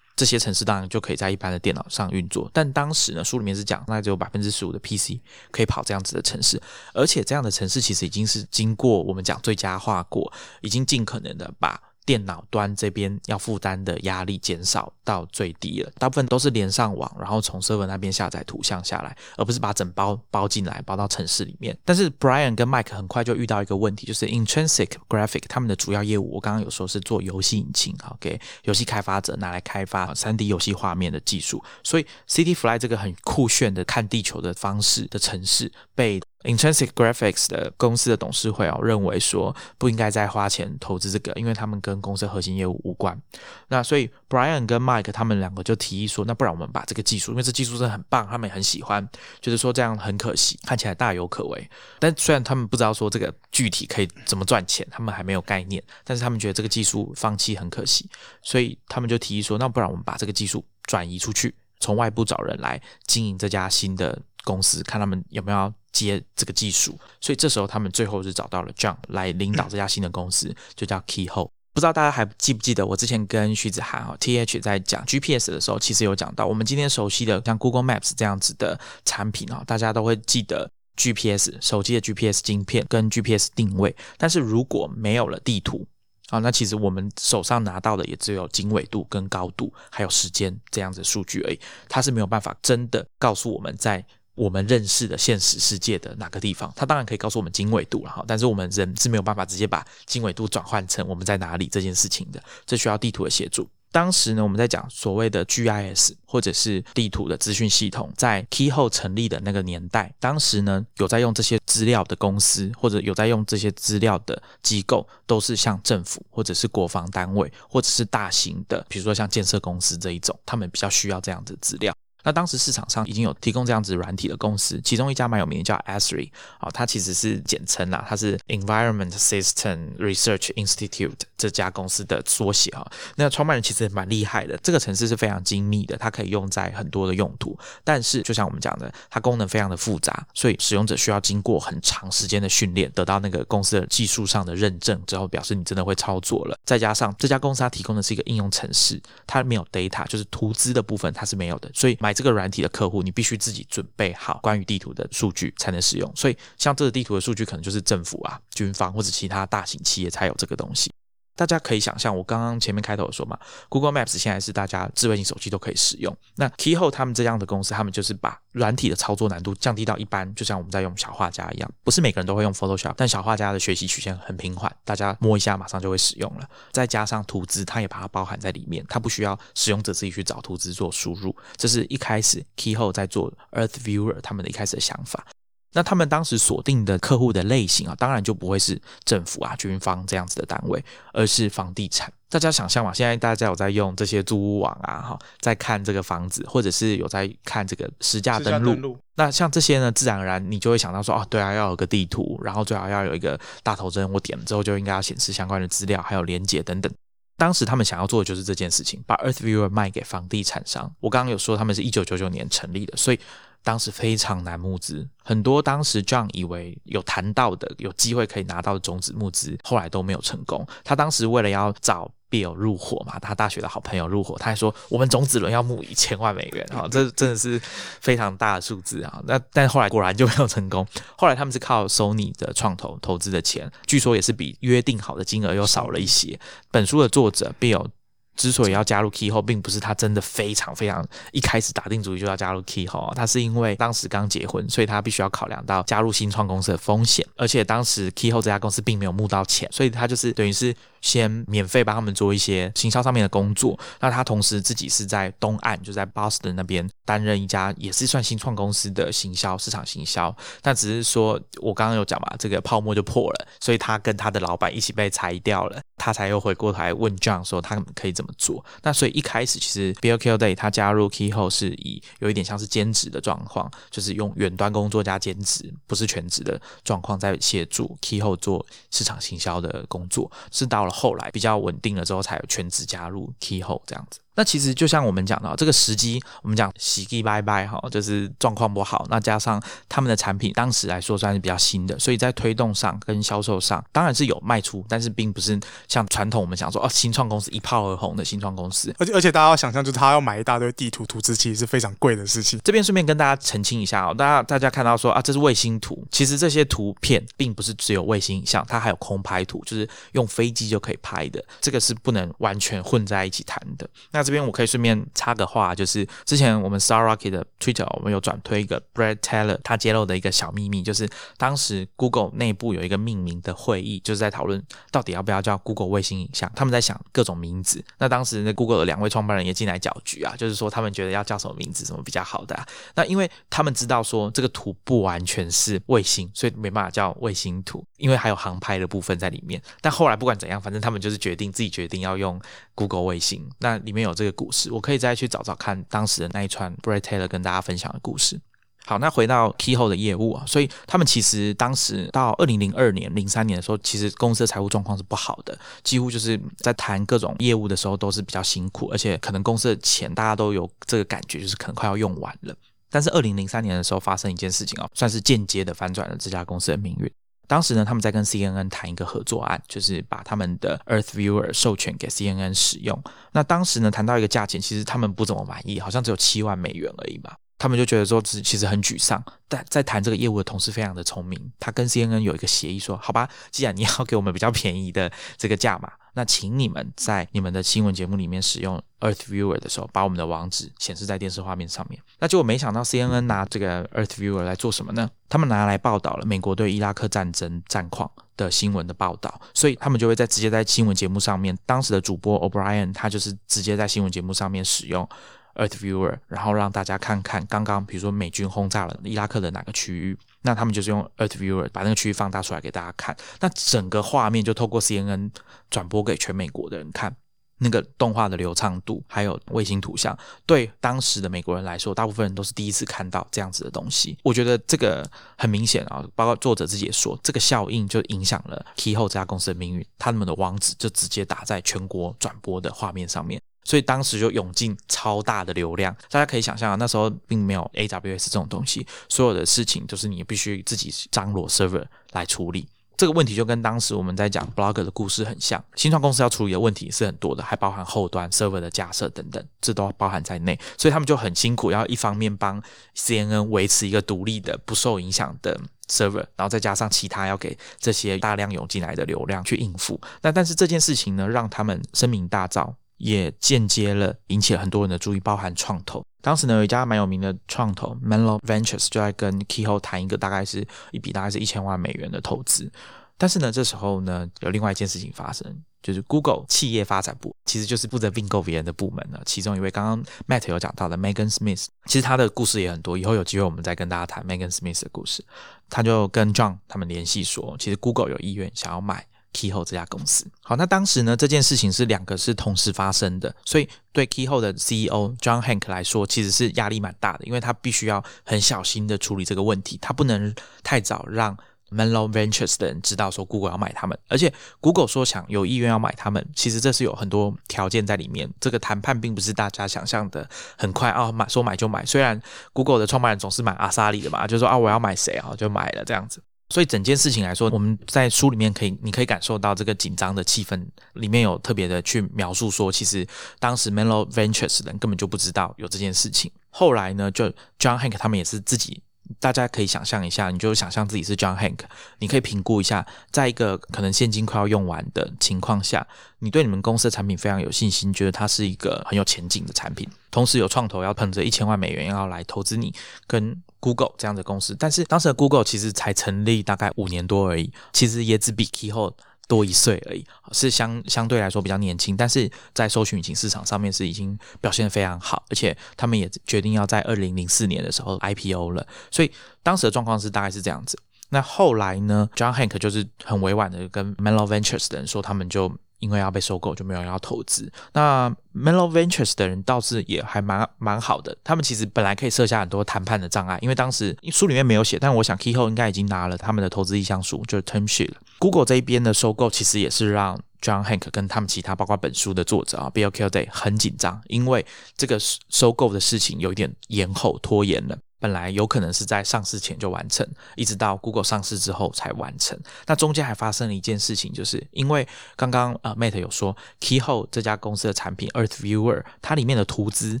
[0.16, 2.50] 这些城市当然就可以在一般的电脑上运作。
[2.52, 5.12] 但当时呢，书里面是讲，那只有百分之十五的 PC
[5.50, 6.60] 可以跑这样子的城市，
[6.92, 11.80] 而且这样的城市其实已经是经过我们讲最佳化过，已经尽可能的把。
[12.06, 21.76] 电脑端这边要负担的压力减少到最低了，大部分都是连上网，然后从 server 那边下载图像下来，而不是把整包包进来，包到城市里面。
[21.84, 36.20] 但是 Brian 跟 Mike 很快就遇到一个问题，就是 Intrinsic Graphic 他们的主要业务，我刚刚有说是做游戏引擎，好给游戏开发者拿来开发三 D 游戏画面的技术，所以 City Fly 这个很酷炫的看地球的方式的城市被。
[36.42, 43.20] Intrinsic Graphics 的公司的董事会哦认为说不应该再花钱投资这个，因为他们跟公司核心业务无关。
[43.68, 49.06] 那所以 Brian 跟 Mike 他们两个就提议说，那不然我们把这个技术，因为这技术真的很棒，他们也很喜欢，
[49.40, 51.70] 就是说这样很可惜，看起来大有可为。
[51.98, 58.08] 但虽然他们不知道说这个具体可以怎么赚钱，他们还没有概念，但是他们觉得这个技术放弃很可惜，
[58.40, 65.70] 所以他们就提议说，那不然我们把这个技术转移出去，从外部找人来经营这家新的公司，看他们有没有。
[65.92, 71.50] 接这个技术，所以这时候他们最后是找到了 John 来领导这家新的公司，就叫 Keyhole。
[71.72, 83.94] 不知道大家还记不记得，我之前跟徐子涵哈 TH 在讲 GPS 的时候，其实有讲到我们今天熟悉的像 Google Maps 这样子的产品啊，大家都会记得 GPS 手机的 GPS 晶片跟 GPS 定位。
[84.18, 85.86] 但是如果没有了地图
[86.30, 94.04] 啊，那其实我们手上拿到的也只有经纬度跟高度，还有时间这样子数据而已，它是没有办法真的告诉我们在。
[94.34, 103.68] 我们认识的现实世界的哪个地方，它当然可以告诉我们经纬度了哈，但是我们人是没有办法直接把经纬度转换成我们在哪里这件事情的，这需要地图的协助。
[103.92, 121.92] 当时呢，我们在讲所谓的 GIS 或者是地图的资讯系统，在 Keyhole 成立的那个年代，当时呢有在用这些资料的公司或者有在用这些资料的机构，都是像政府或者是国防单位或者是大型的，比如说像建设公司这一种，他们比较需要这样的资料。
[122.22, 132.86] 那当时市场上已经有提供这样子软体的公司，其中一家蛮有名的叫 Asri，啊，它其实是简称啦，它是 Environment System Research Institute 这家公司的缩写哈。
[133.16, 137.58] 那创办人其实蛮厉害的，这个城市是非常精密的，它可以用在很多的用途。
[137.82, 146.58] 但是就像我们讲的，它功能非常的复杂，所以使用者需要经过很长时间的训练，得到那个公司的技术上的认证之后，表示你真的会操作了。
[146.66, 152.09] 再加上这家公司它提供的是一个应用城市，它没有 data，就是图资的部分它是没有的，所以买。
[152.12, 156.10] 这个软体的客户，你必须自己准备好关于地图的数据才能使用。
[156.14, 160.92] 所以，像这个地图的数据，可能就是政府啊、军方或者其他大型企业才有这个东西。
[161.40, 163.38] 大家可以想象，我刚刚前面开头说嘛
[163.70, 166.14] ，Google Maps 现在是大家智慧型手机都可以使用。
[166.34, 176.46] 那 Keyhole 他们这样的公司，他们就是把软体的操作难度降低到一般，就像我们在用小画家一样，不是每个人都会用 Photoshop，但小画家的学习曲线很平缓，大家摸一下马上就会使用了。
[176.72, 181.34] 再加上图资，它也把它包含在里面，它不需要使用者自己去找图资做输入。
[181.56, 185.24] 这是一开始 Keyhole 在做 Earth Viewer 他们的一开始的想法。
[185.72, 192.12] 那他们当时锁定的客户的类型啊，当然就不会是政府啊、军方这样子的单位，而是房地产。
[192.28, 198.96] 大家想象嘛，现在大家有在用这些租屋网啊，哈，在看这个房子，或者是有在看这个实价登录。
[199.16, 206.92] 那像这些呢，自然而然你就会想到说，哦，对啊，要有个地图，然后最好要有一个大头针，我点了之后就应该要显示相关的资料，还有连接等等。
[207.36, 210.92] 当时他们想要做的就是这件事情，把 Earth Viewer 卖给房地产商。
[211.00, 213.20] 我刚刚有说他们是一九九九年成立的，所以。
[213.62, 220.66] 当时非常难募资，很多当时 John 以为有谈到的、有机会可以拿到的种子募资，后来都没有成功。
[220.82, 227.60] 他当时为了要找 Bill 入伙嘛，他大学的好朋友入伙，他还说我们种子轮要募一千万美元啊， 这真的是
[228.00, 229.20] 非常大的数字啊。
[229.26, 230.86] 那但后来果然就没有成功。
[231.16, 236.38] 后来他们是靠 Sony 的创投投资的钱，据说也是比约定好的金额又少了一些。
[236.70, 237.88] 本书的作者 Bill。
[238.36, 253.78] 之所以要加入 Keyhole，并不是他真的非常非常一开始打定主意就要加入 Keyhole，他是因为当时刚结婚，所以他必须要考量到加入新创公司的风险，而且当时 Keyhole 这家公司并没有募到钱，所以他就是等于是先免费帮他们做一些行销上面的工作。
[254.00, 260.34] 那他同时自己是在东岸，就在 Boston 那边担任一家也是算新创公司的行销市场行销。
[260.62, 268.64] 但只是说我刚刚有讲嘛，这个泡沫就破了，所以他跟他的老板一起被裁掉了，他才又回过头来问 John 说他可以怎么做。
[268.82, 280.30] 那所以一开始其实 Bill Kilday 他加入 Key 后是以有一点像是兼职的状况，就是用远端工作加兼职，不是全职的状况在协助 Key 后做市场行销的工作。
[280.50, 284.20] 是到了后来比较稳定了之后，才有全职加入 Keyhole 这样子。
[284.34, 289.04] 那其实就像我们讲到这个时机，我们讲喜气拜拜哈，就是状况不好。
[289.10, 298.94] 那加上他们的产品当时来说算是比较新的，所以在推动上跟销售上当然是有卖出，但是并不是像传统我们想说哦，新创公司一炮而红的新创公司。
[298.98, 302.58] 而且而且大家要想象，就是他要买一大堆地图图纸，其实是非常贵的事情。
[302.64, 313.88] 这边顺便跟大家澄清一下哦，大家大家看到说啊，这是卫星图，其实这些图片并不是只有卫星影像，它还有空拍图，就是用飞机就可以拍的，这个是不能完全混在一起谈的。
[314.12, 314.90] 那那这边我可以顺便。
[315.14, 327.82] 插个话，就是之前我们 Star Rocket 的 Twitter，我们有转推一个 Brad Taylor 他揭露的一个小秘密，就是当时 Google 内部有一个命名的会议，就是在讨论到底要不要叫 Google 卫星影像，他们在想各种名字。
[327.98, 332.58] 那当时那 Google 的两位创办人也进来搅局啊，就是说他们觉得要叫什么名字，什么比较好的。
[332.94, 339.60] 那因为他们知道说这个图不完全是卫星，所以没办法叫卫星图，因为还有航拍的部分在里面。
[339.80, 342.40] 但后来不管怎样，反正他们就是决定自己决定要用
[342.80, 343.46] Google 卫星。
[343.58, 348.40] 那里面有这个故事，我可以再去找找看当时的那一串 Brad Taylor 跟大家分享的故事。
[348.86, 362.54] 好，那回到 Keyhole 的业务啊，所以他们其实当时到二零零二年、零三年的时候，其实公司的财务状况是不好的，几乎就是在谈各种业务的时候都是比较辛苦，而且可能公司的钱大家都有这个感觉，就是可能快要用完了。
[362.88, 367.08] 但是二零零三年的时候发生一件事情哦，算是间接的反转了这家公司的命运。
[367.50, 373.02] 当时呢，他们在跟 CNN 谈一个合作案，就是把他们的 Earth Viewer 授权给 CNN 使用。
[373.32, 377.32] 那当时呢，谈到一个价钱，其实他们不怎么满意，好像只有七万美元而已嘛。
[377.58, 379.20] 他们就觉得说，其实很沮丧。
[379.48, 385.90] 但在谈这个业务的同事非常的聪明，他跟 CNN 有一个协议说，好吧，既然你要给我们比较便宜的这个价码。
[386.14, 392.00] 那请你们在你们的新闻节目里面使用 Earth Viewer 的时候，把我们的网址显示在电视画面上面。
[392.18, 395.08] 那结果没想到 CNN 拿这个 Earth Viewer 来做什么呢？
[395.28, 405.08] 他们拿来报道了美国对伊拉克战争战况的新闻的报道，所以他们就会在直接在新闻节目上面，当时的主播 O'Brien 他就是直接在新闻节目上面使用
[405.54, 410.18] Earth Viewer，然后让大家看看刚刚比如说美军轰炸了伊拉克的哪个区域。
[410.42, 415.30] 那他们就是用 Earth Viewer 把那个区域放大出来给大家看，那整个画面就透过 CNN
[415.68, 417.14] 转播给全美国的人看，
[417.58, 424.16] 那个动画的流畅度，还有卫星图像，对当时的美国人来说，大部分人都是第一次看到这样子的东西。
[424.22, 433.38] 我觉得这个很明显啊，包括作者自己也说，这个效应就影响了 Keyhole 这家公司的命运，他们的网址就直接打在全国转播的画面上面。
[433.64, 442.66] 所以当时就涌进超大的流量，大家可以想象啊，那时候并没有 AWS 这种东西，所有的事情都是你必须自己张罗 server 来处理。
[442.96, 450.58] 这个问题就跟当时我们在讲 Blogger 的故事很像，新创公司要处理的问题是很多的，还包含后端 server 的架设等等，这都包含在内。
[450.76, 452.62] 所以他们就很辛苦，要一方面帮
[452.94, 459.98] CNN 维持一个独立的、不受影响的 server，然后再加上其他要给这些大量涌进来的流量去应付。
[460.20, 462.74] 那但是这件事情呢，让他们声名大噪。
[463.00, 466.04] 也间接了引起了很多人的注意，包含创投。
[466.20, 472.70] 当时呢，有一家蛮有名的创投 Menlo Ventures 就在跟 keyho 谈一个大概是一笔大概是一千万美元的投资。
[473.16, 479.18] 但是呢，这时候呢，有另外一件事情发生，就是 Google 企业发展部其实就是负责并购别人的部门呢。
[479.24, 485.24] 其中一位刚刚 Matt 有讲到的 Megan Smith，其实他的故事也很多，以后有机会我们再跟大家谈 Megan Smith 的故事。
[485.68, 489.06] 他就跟 John 他们联系说，其实 Google 有意愿想要买。
[489.32, 501.36] Keyhole 这家公司，好，那当时呢，这件事情是两个是同时发生的，所以对 Keyhole 的 CEO John Hank 来说，其实是压力蛮大的，因为他必须要很小心的处理这个问题，他不能太早让
[501.70, 512.20] Menlo Ventures 的人知道说 Google 要买他们，而且 Google 说想有意愿要买他们，其实这是有很多条件在里面，这个谈判并不是大家想象的很快啊，买说买就买，虽然
[512.52, 516.20] Google 的创办人总是买阿萨里的嘛，就说啊我要买谁啊就买了这样子。
[516.50, 520.62] 所以整件事情来说，我们在书里面可以，你可以感受到这个紧张的气氛，
[520.94, 523.06] 里面有特别的去描述说，其实
[523.38, 526.30] 当时 Menlo Ventures 的人根本就不知道有这件事情。
[526.50, 527.26] 后来呢，就
[527.58, 528.82] John Hank 他们也是自己。
[529.18, 531.58] 大家可以想象一下，你就想象自己是 John Hank，
[531.98, 535.86] 你可以评估一下，在一个可能现金快要用完的情况下，
[536.20, 542.72] 你对你们公司的产品非常有信心，觉得它是一个很有前景的产品，同时有创投要捧着一千万美元要来投资你，
[543.06, 548.94] 跟 Google 这样的公司，但是当时的 Google 其实才成立大概五年多而已，其实也只比 Keyhole
[549.30, 559.12] 多一岁而已，是相相对来说比较年轻，但是在搜寻引擎市场上面是已经表现的非常好，而且他们也决定要在二零零四年的时候 IPO 了，所以
[559.44, 560.76] 当时的状况是大概是这样子。
[561.10, 565.56] 那后来呢，John Hank 就是很委婉的跟 Menlo Ventures 的人说，他们就。
[565.80, 567.52] 因为要被收购，就没有人要投资。
[567.72, 577.96] 那 Menlo Ventures 的人倒是也还蛮蛮好的，他们其实本来可以设下很多谈判的障碍，因为当时书里面没有写，但我想 Keyhole 应该已经拿了他们的投资意向书，就是 term sheet 了。
[578.20, 584.44] Google 这一边的收购其实也是让 John Hank 跟他们其他包括本书的作者啊 Bill Kilday 很紧张，因为
[584.76, 587.78] 这个收购的事情有一点延后拖延了。
[588.00, 592.36] 本来有可能是在上市前就完成，一直到 Google 上市之后才完成。
[592.66, 600.00] 那中间还发生了一件事情，就是因为刚刚呃 Mate 有说 Keyhole 这家公司的产品 Earth Viewer，它里面的图资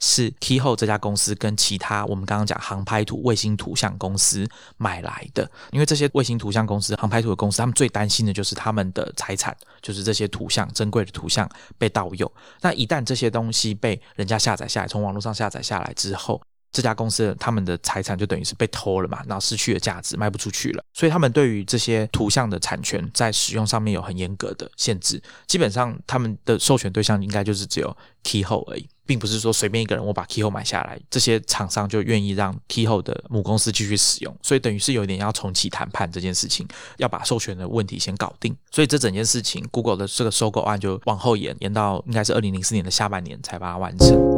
[0.00, 5.48] 是 Keyhole 这家公司跟其他我们刚刚讲航拍图卫星图像公司买来的。
[5.70, 12.30] 因为这些卫星图像公司、航拍图的公司，他们最担心的就是他们的财产，就是这些图像珍贵的图像被盗用。
[12.62, 16.40] 那一旦这些东西被人家下载下来，从网络上下载下来之后，
[16.72, 20.84] 这家公司他们的财产就等于是被偷了嘛，然后失去了价值，卖不出去了。
[20.92, 25.22] 所以他们对于这些图像的产权在使用上面有很严格的限制。
[25.46, 34.36] 基本上他们的授权对象应该就是只有 Keyhole 而已，并不是说随便一个人我把 Keyhole 买下来，这些厂商就愿意让 Keyhole 的母公司继续使用。
[34.42, 36.66] 所以等于是有点要重启谈判这件事情，
[36.98, 38.54] 要把授权的问题先搞定。
[38.70, 44.35] 所以这整件事情，Google 的这个收购案就往后延，延到应该是二零零四年的下半年才把它完成。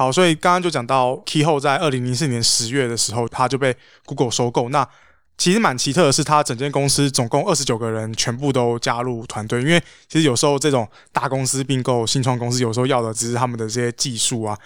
[0.00, 4.70] 好，所以刚刚就讲到 Keyhole 在二零零四年十月的时候，它就被 Google 收购。
[4.70, 4.88] 那
[5.36, 9.60] 其实蛮奇特的是，他整间公司总共二十九个人全部都加入团队。
[9.60, 14.56] 因为其实有时候这种大公司并购新创公司，有时候要的只是他们的这些技术啊，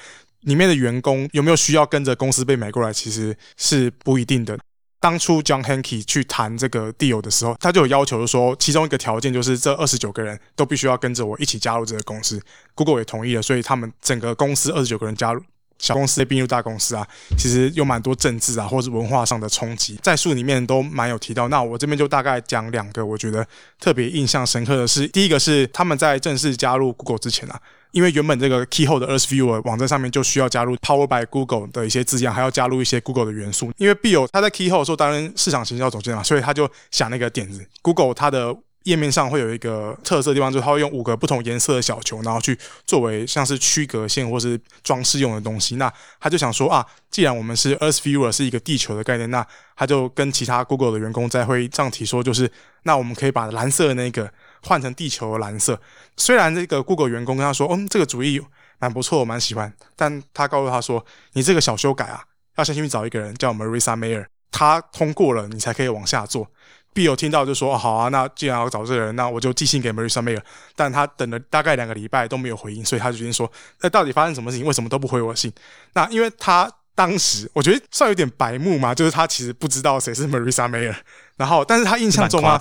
[0.43, 4.57] 里面的员工有没有需要跟着公司被买过来，其实是不一定的。
[5.05, 12.41] 当初 John Hanke 去谈这个 deal 的时候，他就有要求说，其中一个条件就是这二十九个人都必须要跟着我一起加入这个公司。
[12.75, 15.43] Google 也同意了，所以他们整个公司二十九个人加入
[15.79, 21.49] 小公司并入大公司啊，其实有蛮多政治啊或者文化上的冲击，在书里面都蛮有提到。
[21.49, 23.47] 那我这边就大概讲两个，我觉得
[23.79, 27.61] 特别印象深刻的是，第一个是他们在正式加入 Google 之前啊。
[27.95, 33.73] 因为原本这个 Keyhole 的 Earth Viewer 网站上面就需要加入 Power by Google 的一些字样，还要加入一些 Google 的元素。
[33.77, 37.65] 因为 Bill 他在 Keyhole 的时候担任市场行销总监嘛，所以他就想那个点子。
[37.83, 38.53] Google 它的
[38.83, 45.77] 页面上会有一个特色地方，就是它会用五个不同颜色的小球，然后去作为像是区隔线或是装饰用的东西。
[45.77, 52.51] 那他就想说啊，既然我们是 Earth Viewer 是一个地球的概念，那他就跟其他 Google 的员工在会议上提说，就是
[52.83, 54.31] 那我们可以把蓝色的那个
[54.65, 55.81] 换成地球的蓝色。
[56.17, 58.41] 虽然这个 Google 员工跟他说，嗯，这个主意
[58.79, 62.25] 蛮不错，我蛮喜欢，但他告诉他说，你这个小修改啊，
[62.57, 66.49] 要先去找一个人叫 Marissa Mayer，他通过了，你才可以往下做。
[66.93, 70.41] B 有听到就说，好啊，那既然要找这个人，那我就寄信给 Marissa Mayer。
[70.77, 73.51] 但他等了大概两个礼拜都没有回应，所以他就决定说，
[73.81, 74.65] 那到底发生什么事情？
[74.65, 75.53] 为什么都不回我信？
[75.95, 80.95] 那因为他当时我觉得算有点白目嘛，就是他其实不知道谁是 Marissa Mayer。
[81.37, 82.57] 然后，但是他印象中啊，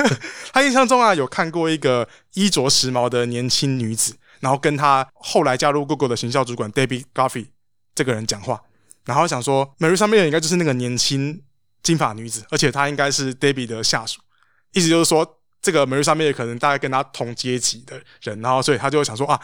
[0.50, 7.48] 他印象中啊，有看过一个衣着时髦的年轻女子，然后跟他后来加入 Google 的行销主管 Debbie Garvey
[7.94, 8.62] 这个人讲话，
[9.04, 11.42] 然后想说，Marissa Mayer 应该就是那个年轻
[11.82, 14.18] 金发女子，而且她应该是 Debbie 的下属，
[14.72, 19.38] 意思就是说，这个 Marissa Mayer 可能大概跟他同阶级的人，然后所以他就想说啊，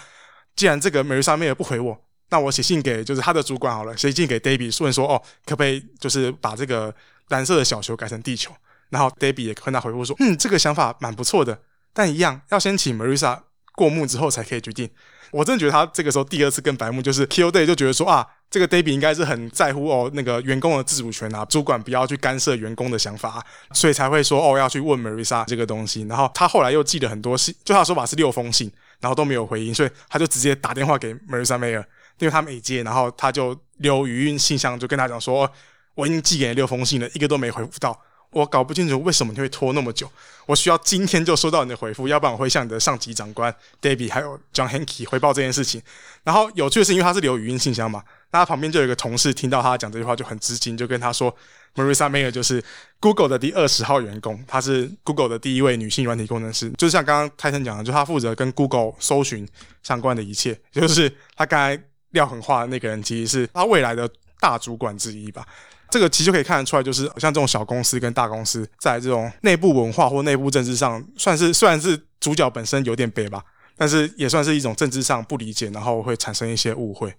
[0.57, 6.95] 既然这个 Marissa Mayer 不回我，那我写信给就是他的主管好了，写信给 Debbie 问说，哦，可不可以就是把这个
[7.29, 8.53] 蓝色的小球改成地球？
[8.88, 11.61] 然后 Debbie 也跟他回复说：“嗯，这个想法蛮不错的，
[11.93, 13.38] 但一样要先请 Marissa
[13.75, 14.90] 过目之后才可以决定。”
[15.33, 26.03] 我真的觉得他这个时候第二次跟白目，就是 Kill Day 就觉得说啊，这个 Debbie 应该是很在乎哦那个员工的自主权啊，主管不要去干涉员工的想法，所以才会说哦要去问 Marissa 这个东西。
[26.09, 31.85] 然后他后来又寄了很多信，就他说法是六封信，然后都没有回应，所以他就直接打电话给 Marissa Mayer，
[32.21, 35.51] 因为他没接，然后他就留语音信箱，就跟他讲说
[35.97, 38.01] ：“我已经寄给你六封信了，一个都没回复到。”
[38.33, 40.09] 我搞不清楚为什么你会拖那么久，
[40.47, 43.53] 我需要今天就收到你的回复，要不然我会向你的上级长官
[43.83, 45.83] Debbie 还有 John Hanke 回报这件事情。
[46.23, 51.35] 然后有趣的是，因为他是留语音信箱嘛，那他旁边就有一个同事听到他讲这句话就很吃惊，就跟他说
[51.75, 52.63] ：“Marissa Mayer 就是
[53.01, 59.45] Google 的第二十号员工，她是 Google 的第一位女性软体工程师，就像刚刚泰森讲的，就她负责跟 Google 搜寻
[59.83, 65.46] 相关的一切，就是他刚才撂狠话的那个人，其实是他未来的大主管之一吧。”
[65.90, 73.42] 这个其实就可以看得出来，就是像这种小公司跟大公司在这种内部文化或内部政治上，算是虽然是主角本身有点悲吧，
[73.77, 77.12] 但是也算是一种政治上不理解，然后会产生一些误会。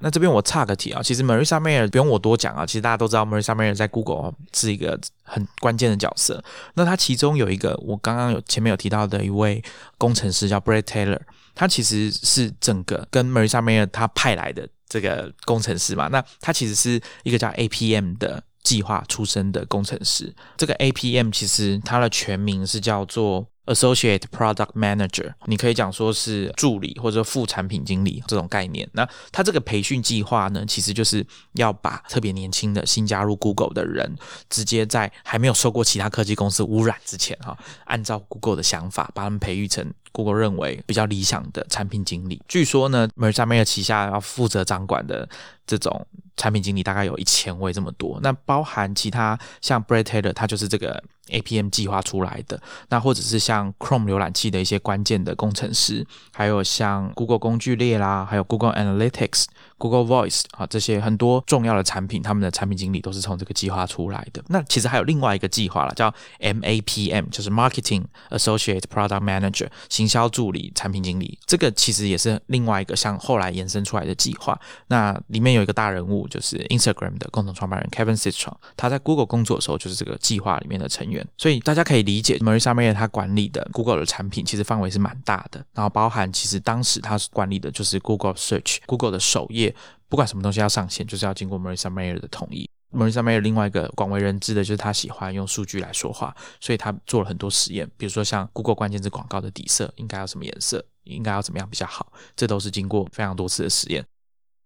[0.00, 6.42] 那这边我岔个题啊，其实 Marissa Mayer 不用我多讲啊，其实大家都知道 Marissa Mayer 在 Google 是一个很关键的角色。
[6.74, 9.62] 那他其中有一个我刚刚有前面有提到的一位
[9.98, 11.20] 工程师叫 Brad Taylor，
[11.54, 16.08] 他其实是整个跟 Marissa Mayer 他派来的这个工程师嘛。
[16.08, 20.34] 那他其实是一个叫 APM 的计划出身的工程师。
[20.56, 23.46] 这个 APM 其实它的全名是叫做。
[23.72, 28.88] Associate Product Manager，你可以讲说是助理或者副产品经理这种概念。
[28.92, 34.16] 那他这个培训计划呢，其实就是要把特别年轻的新加入 Google 的人，
[34.48, 42.42] 直接在还没有受过其他科技公司污染之前，哈，按照 Google 的想法，把他们培育成 Google 认为比较理想的产品经理。
[42.48, 45.28] 据说呢，Marissa Mayer 旗下要负责掌管的
[45.66, 46.04] 这种
[46.36, 48.18] 产品经理大概有一千位这么多。
[48.22, 51.02] 那包含其他像 Brad Taylor，他就是这个。
[51.30, 59.46] APM 计划出来的，那或者是像 Chrome 浏览器的一些关键的工程师，还有像 Google 工具列啦，还有 Google Analytics、
[59.80, 64.44] Google Voice 啊这些很多重要的产品，他们的产品经理都是从这个计划出来的。
[64.48, 71.38] 那其实还有另外一个计划了，叫 MAPM，就是 Marketing Associate Product Manager，行销助理产品经理。
[71.46, 74.60] 这个其实也是另外一个像后来延伸出来的计划。
[74.88, 81.26] 那里面有一个大人物，就是 Instagram 的共同创办人 Kevin Systrom，他在 Google 工作的时候就是这个计划里面的成员。
[81.38, 89.69] 所以大家可以理解，Marissa Mayer 他管理的 Google 的产品其实范围是蛮大的，然后包含其实当时他管理的就是 Google Search，Google 的首页，
[90.08, 92.68] 不管什么东西要上线，就是要经过 Marissa Mayer 的同意。
[92.92, 104.04] Marissa Mayer 另外一个广为人知的就是他喜欢用数据来说话，所以他做了很多实验，比如说像 Google 关键字广告的底色应该要什么颜色，应该要怎么样比较好，这都是经过非常多次的实验。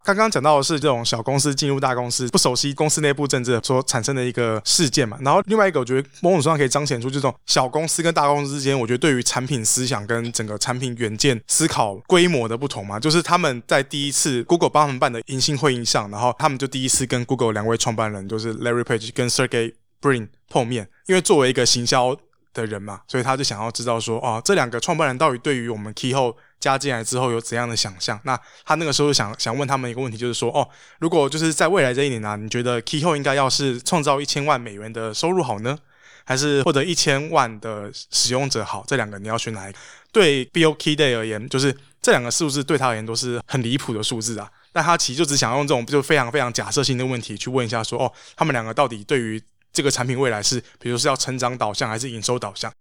[0.05, 22.15] 刚刚讲到的是这种小公司进入大公司不熟悉公司内部政治所产生的一个事件嘛，然后另外一个我觉得某种程度上可以彰显出这种小公司跟大公司之间，我觉得对于产品思想跟整个产品远见思考规模的不同嘛，就是他们在第一次 Google 帮他们办的迎新会议上，然后他们就第一次跟 Google 两位创办人就是 Larry Page 跟 Sergey Brin 碰面，因为作为一个行销
[22.53, 26.35] 的人嘛，所以他就想要知道说，哦，这两个创办人到底对于我们 Keyhole。
[26.65, 28.19] 加进来之后有怎样的想象？
[28.25, 28.35] 那
[28.65, 30.67] 他那个时候想想问他们一个问题，就是说，哦，
[30.99, 35.79] 如果就是在未来这一年呢，你觉得 Keyhole 应该要是创造一千万美元的收入好呢，
[36.25, 38.83] 还是获得一千万的使用者好？
[38.89, 39.79] 这两个你要选哪一个？
[40.11, 44.51] 对 BOK Day 而言，就是这两个数字对他而言都是很离谱的数字啊。
[44.73, 52.73] 但他其实就只想用这种就非常非常假设性的问题去问一下，说，哦，他们两个到底对于这个产品未来是，比如是要成长导向还是营收导向？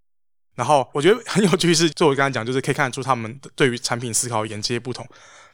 [0.54, 5.06] 然后我觉得很有趣是，就我刚才讲，就是可以看出他们对于产品思考沿接不同。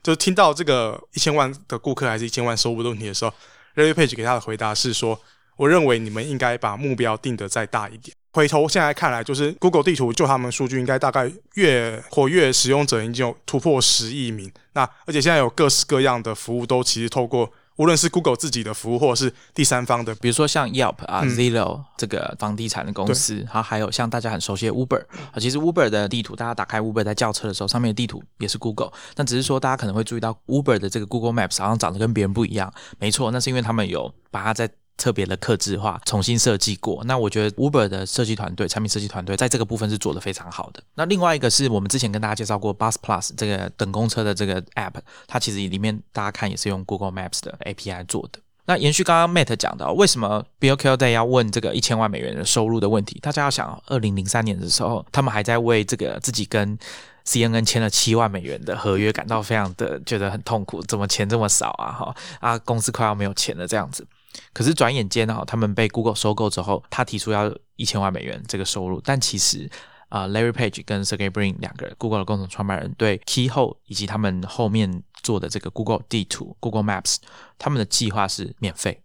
[0.03, 3.33] 就是听到这个一千万的顾客还是一千万收入的问题的时候
[3.77, 5.21] ，Larry Page 给他的回答是说
[5.57, 14.53] ：“我认为你们应该把目标定得再大一点。”回头现在看来，就是 Google 地图就他们数据应该大概月活跃使用者已经有突破十亿名。
[14.75, 17.51] 那而且现在有各式各样的服务都其实透过。
[17.81, 25.03] 无论是 Google 自己的服务，或者是第三方的，比如说像 Yelp 啊、Zillow 这个房地产的公司，然后还有像大家很熟悉的 Uber
[25.33, 32.71] 啊，其实 Uber 的地图，大家打开 Uber 在叫车的时候，上面的地图也是 Google，但只是说大家可能会注意到 Uber 的这个 Google Maps 好像长得跟别人不一样。
[32.99, 34.71] 没错，那是因为他们有把它在。
[35.01, 37.03] 特别的克制化，重新设计过。
[37.05, 40.83] 那我觉得 Uber 的设计团队、产品设计团队在这个部分是做的非常好的。
[40.95, 44.97] 那另外一个是我们之前跟大家介绍过 Bus Plus 这个等公车的这个 App，
[45.27, 48.39] 它其实里面大家看也是用 Google Maps 的 API 做的。
[48.67, 53.19] 那延续刚刚 Matt 讲的，为什么 Bill k i l Day 要问这个一千万美元的收入的问题？
[53.21, 56.79] 大家要想，二零零三年的时候，他们还在为这个自己跟
[57.27, 61.91] CNN 签了七万美元的合约感到非常的觉得很痛苦，怎么钱这么少啊？
[61.91, 64.07] 哈啊，公司快要没有钱了这样子。
[64.53, 69.69] 可是转眼间啊，他们被 Google 收购之后，他提出要一千万美元这个收入，但其实
[70.09, 77.17] 啊，Larry Page 跟 Sergey Brin 两个人 Google 的共同创办人对 Keyhole 以及他们后面做的这个 Google 地图 Google Maps，
[77.59, 79.03] 他们的计划是免费。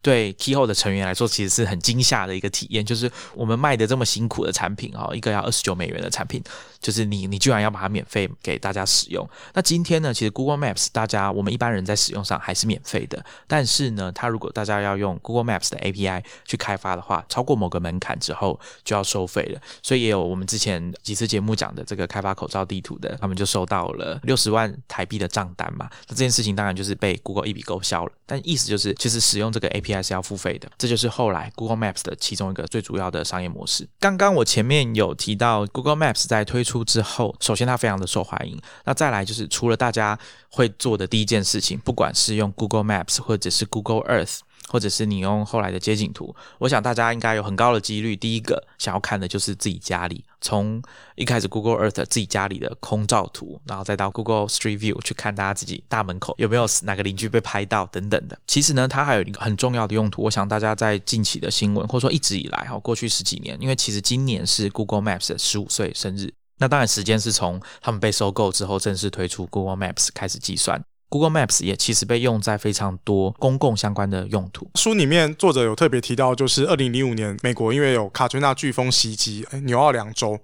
[0.00, 6.42] 对 Keyhole 的成员来说，其实是很惊吓的一个体验，就是我们卖的这么辛苦的产品哦，一个要二十九美元的产品，
[6.80, 9.28] 就是你你居然要把它免费给大家使用。
[9.54, 19.60] 那今天呢，其实 Google Maps 大家我们一般人在使用上还是免费的，但是呢，它如果大家要用 Google Maps 的 API 去开发的话，超过某个门槛之后就要收费了。
[19.82, 25.88] 所以也有我们之前几次节目讲的这个开发口罩地图的，他们就收到了六十万台币的账单嘛。
[26.06, 28.12] 那这件事情当然就是被 Google 一笔勾销了。
[28.24, 33.88] 但意思就是，其实使用这个 API 是要付费的，这就是后来 Google Maps 的其中一个最主要的商业模式。
[33.98, 38.60] 刚刚我前面有提到，Google Maps 在推出之后，首先它非常的受欢迎。
[38.84, 40.18] 那再来就是，除了大家
[40.50, 44.38] 会做的第一件事情，不管是用 Google Maps 或者是 Google Earth
[44.68, 50.24] 或者是你用后来的街景图，我想大家应该有很高的几率，第一个想要看的就是自己家里。
[50.40, 50.80] 从
[51.16, 58.38] 一开始 Google Earth 自己家里的空照图，然后再到 Google Street View 去看大家自己大门口有没有哪个邻居被拍到等等的。
[58.46, 60.22] 其实呢，它还有一个很重要的用途。
[60.22, 66.32] 我想大家在近期的新闻，或者说一直以来哈，过去十几年，因为其实今年是 Google Maps 的十五岁生日。
[66.58, 70.82] 那当然，时间是从他们被收购之后正式推出 Google Maps 开始计算。
[71.08, 74.70] Google Maps 也其实被用在非常多公共相关的用途。
[74.74, 80.38] 书里面作者有特别提到，就是二零零五年美国因为有卡崔娜飓风袭击纽奥良州，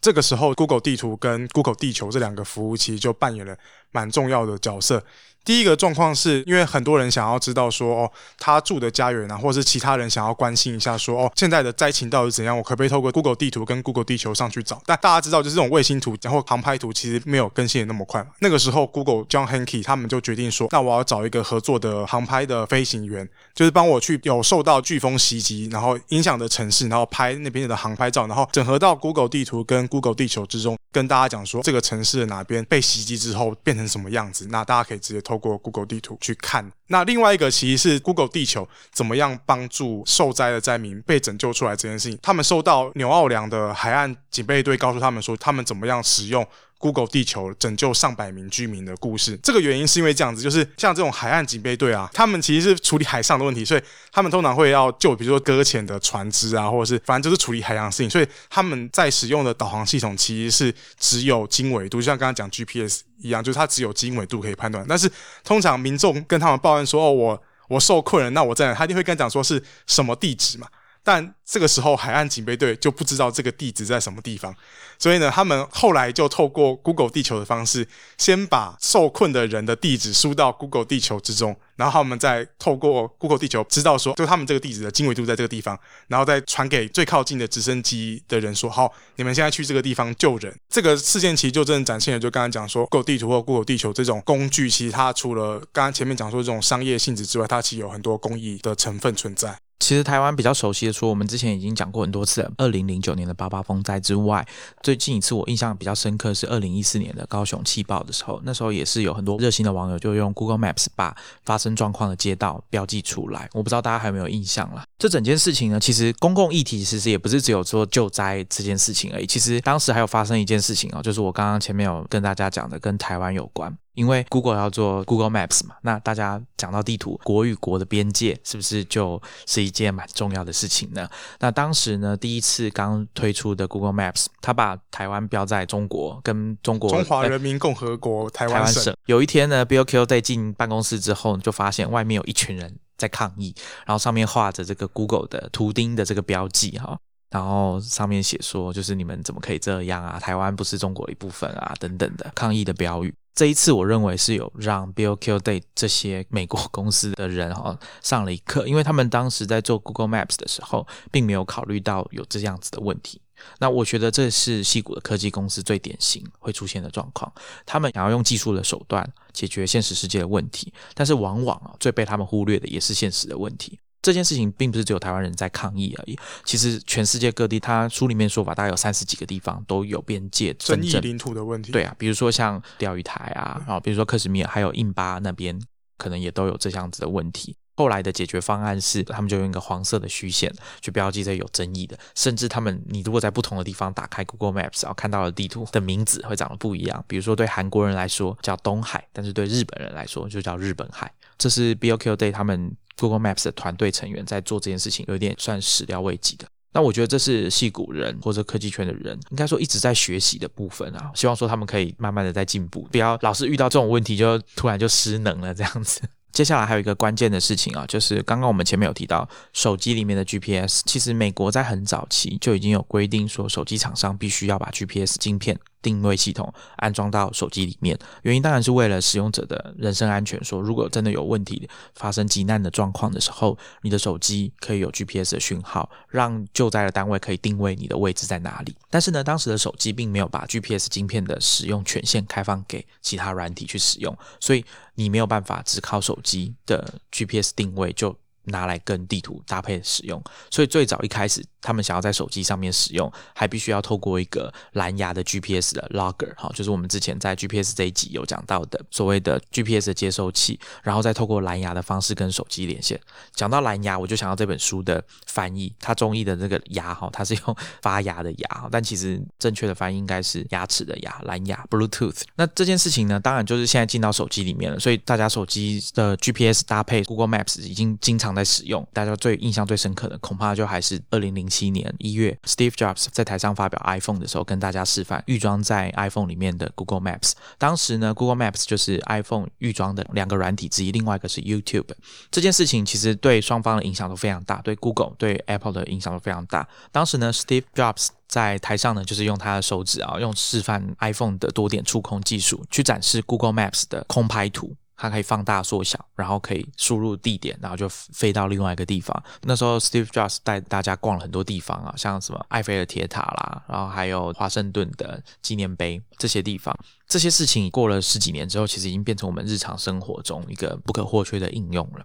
[0.00, 3.56] 这个时候 Google 地图跟 Google 地球这两个服务其实就扮演了
[3.92, 5.02] 蛮重要的角色。
[5.44, 12.56] 第一个状况是因为很多人想要知道说哦，他住的家园啊，或者是其他人想要关心一下说哦，现在的灾情到底怎样？
[12.56, 14.80] 我可不可以透过 Google 地图跟 Google 地球上去找？
[14.86, 18.30] 但大家知道，就是这种卫星图然后航拍图其实没有更新的那么快嘛。
[18.40, 34.46] 那个时候，Google John Hanke 他们就决定说，那我要找一个合作的航拍的飞行员，就是帮我去有受到飓风袭击然后影响的城市，然后拍那边的航拍照，然后整合到 Google 地图跟 Google 地球之中，跟大家讲说这个城市的哪边被袭击之后变成什么样子。
[34.50, 36.18] 那大家可以直接透过 Google 地图。
[36.20, 46.44] 去看那另外一个其实是 Google 地球怎么样帮助受灾的灾民被拯救出来这件事情，他们收到纽奥良的海岸警备队告诉他们说，他们怎么样使用。
[46.80, 64.82] Google 地球拯救上百名居民的故事，这个原因是因为这样子，就是像这种海岸警备队啊，他们其实是处理海上的问题，所以他们通常会要救，比如说搁浅的船只啊，或者是反正就是处理海洋事情，所以他们在使用的导航系统其实是只有经纬度，就像刚刚讲 GPS 一样，就是它只有经纬度可以判断。
[64.88, 65.10] 但是
[65.44, 68.74] 通常民众跟他们抱怨说，哦，我我受困了，那我在哪？
[68.74, 70.66] 他就会跟讲说是什么地址嘛。
[71.02, 74.54] 但这个时候，海岸警备队就不知道这个地址在什么地方，
[74.98, 77.88] 所以呢，他们后来就透过 Google 地球的方式，
[78.18, 85.78] 先把受困的人的地址输到 Google 地球之中，然后他们再透过 Google 地球知道说，就他们这个地址的经纬度在这个地方，
[86.08, 90.54] 然后再传给最靠近的直升机的人说，好，你们现在去这个地方救人。
[90.68, 99.58] 这个事件其实就真的展现了，就刚刚讲说，Google 地图或 Google 地球这种工具，其实它除了刚刚前面讲说这种商业性质之外，它其实有很多公益的成分存在。
[99.80, 104.46] 其实台湾比较熟悉的，除了我们之前已经讲过很多次，二零零九年的八八风灾之外，
[104.82, 113.48] 最近一次我印象比较深刻是二零一四年的高雄气爆的时候，那时候也是有很多热心的网友就用 Google Maps 把发生状况的街道标记出来。
[113.54, 114.84] 我不知道大家还有没有印象了？
[114.98, 119.26] 这整件事情呢，其实公共议题其实也不是只有说救灾这件事情而已。
[119.26, 123.74] 其实当时还有发生一件事情哦，就是我刚刚前面有跟大家讲的，跟台湾有关。
[123.94, 131.08] 因为 Google 要做 Google Maps 嘛，那大家讲到地图，国与国的边界是不是就是一件蛮重要的事情呢？
[131.40, 138.94] 那当时呢，第一次刚推出的 Google Maps，它把台湾标在中国，跟中国中华人民共和国台湾省。
[139.06, 146.96] 有一天呢，Bill Q 在进办公室之后，就发现外面有一群人在抗议，然后上面画着这个 Google 的图钉的这个标记哈，
[147.30, 150.18] 然后上面写说，就是你们怎么可以这样啊？
[150.20, 153.12] 台湾不是中国一部分啊，等等的抗议的标语。
[153.34, 163.20] 这一次，我认为是有让 Bill Q Day 这些美国公司的人哈上了一课，因为他们当时在做 Google Maps 的时候，并没有考虑到有这样子的问题。
[163.58, 167.32] 那我觉得这是细谷的科技公司最典型会出现的状况，
[167.64, 173.78] 他们想要用技术的手段解决现实世界的问题，但是往往啊最被他们忽略的也是现实的问题。
[174.02, 181.70] 这件事情并不是只有台湾人在抗议而已，其实全世界各地，他书里面说法大概有三十几个地方都有边界争议领土的问题。
[181.70, 185.60] 对啊，比如说像钓鱼台啊，然后比如说克什米尔，还有印巴那边，
[185.98, 187.56] 可能也都有这样子的问题。
[187.76, 197.02] 后来的解决方案是，他们就用一个黄色的虚线去标记这有争议的，甚至他们，你如果在不同的地方打开 Google Maps，然后看到的地图的名字会长得不一样。
[197.08, 201.10] 比如说对韩国人来说叫东海，但是对日本人来说就叫日本海。
[201.40, 202.76] 这是 BOQ Day 他们。
[202.98, 206.46] Google Maps 的团队成员在做这件事情，有点算始料未及的。
[206.74, 211.10] 那我觉得这是戏骨人或者科技圈的人，应该说一直在学习的部分啊。
[211.14, 216.02] 希望说他们可以慢慢的在进步，不要老是遇到这种问题就突然就失能了这样子。
[216.30, 225.58] 接下来还有一个关键的事情啊，就是刚刚我们前面有提到手机里面的 GPS，其实美国在很早期就已经有规定说，手机厂商必须要把 GPS 晶片。
[225.82, 230.42] 定位系统安装到手机里面，原因当然是为了使用者的人身安全。
[230.44, 238.76] 说如果真的有问题发生急难的状况的时候，你的手机可以有 GPS 的讯号，让救灾的单位可以定位你的位置在哪里。
[238.88, 244.64] 但是呢，当时的手机并没有把 GPS 晶片的使用权限开放给其他软体去使用，所以
[244.94, 248.16] 你没有办法只靠手机的 GPS 定位就。
[248.44, 250.22] 拿来跟地图搭配使用。
[250.50, 262.98] 所以最早一开始，他们想要在手机上面使用，还必须要透过一个蓝牙的 GPS 的 logger，哈，就是我们之前在 GPS 这一集有讲到的所谓的 GPS 的接收器，然后再透过蓝牙的方式跟手机连线。
[263.34, 272.22] 讲到蓝牙，我就想到这本书的翻译，它中译的那个牙哈，它是用发芽的牙， 但其实正确的翻译应该是牙齿的牙，蓝牙 Bluetooth。
[272.36, 278.86] 那这件事情呢，当然就是现在进到手机里面了，所以大家手机的 GPS 搭配 Google Maps 已经经常在使用。
[278.92, 287.32] 大家最印象最深刻的，恐怕就还是二零零七年一月，Steve Jobs 在台上发表 iPhone 的时候，跟大家示范预装在 iPhone 里面的 Google Maps。
[287.58, 291.86] 当时呢，Google Maps 就是 iPhone 预装的两个软体之一，另外一个是 YouTube。
[292.30, 296.68] 这件事情其实对双方的影响都非常大，对 Google、对 Apple 的影响都非常大。
[296.92, 304.74] 当时呢，Steve Jobs 在台上呢，就是用他的手指啊，用示范 iPhone 的多点触控技术，去展示 Google Maps 的空拍图。
[305.00, 309.22] 它可以放大缩小，然后可以输入地点，然后就飞到另外一个地方。
[309.44, 316.78] 那时候，Steve Jobs 带大家逛了很多地方啊，像什么埃菲尔铁塔啦，然后还有华盛顿的纪念碑这些地方。
[317.08, 322.04] 这些事情过了十几年之后，其实已经变成我们日常生活中一个不可或缺的应用了。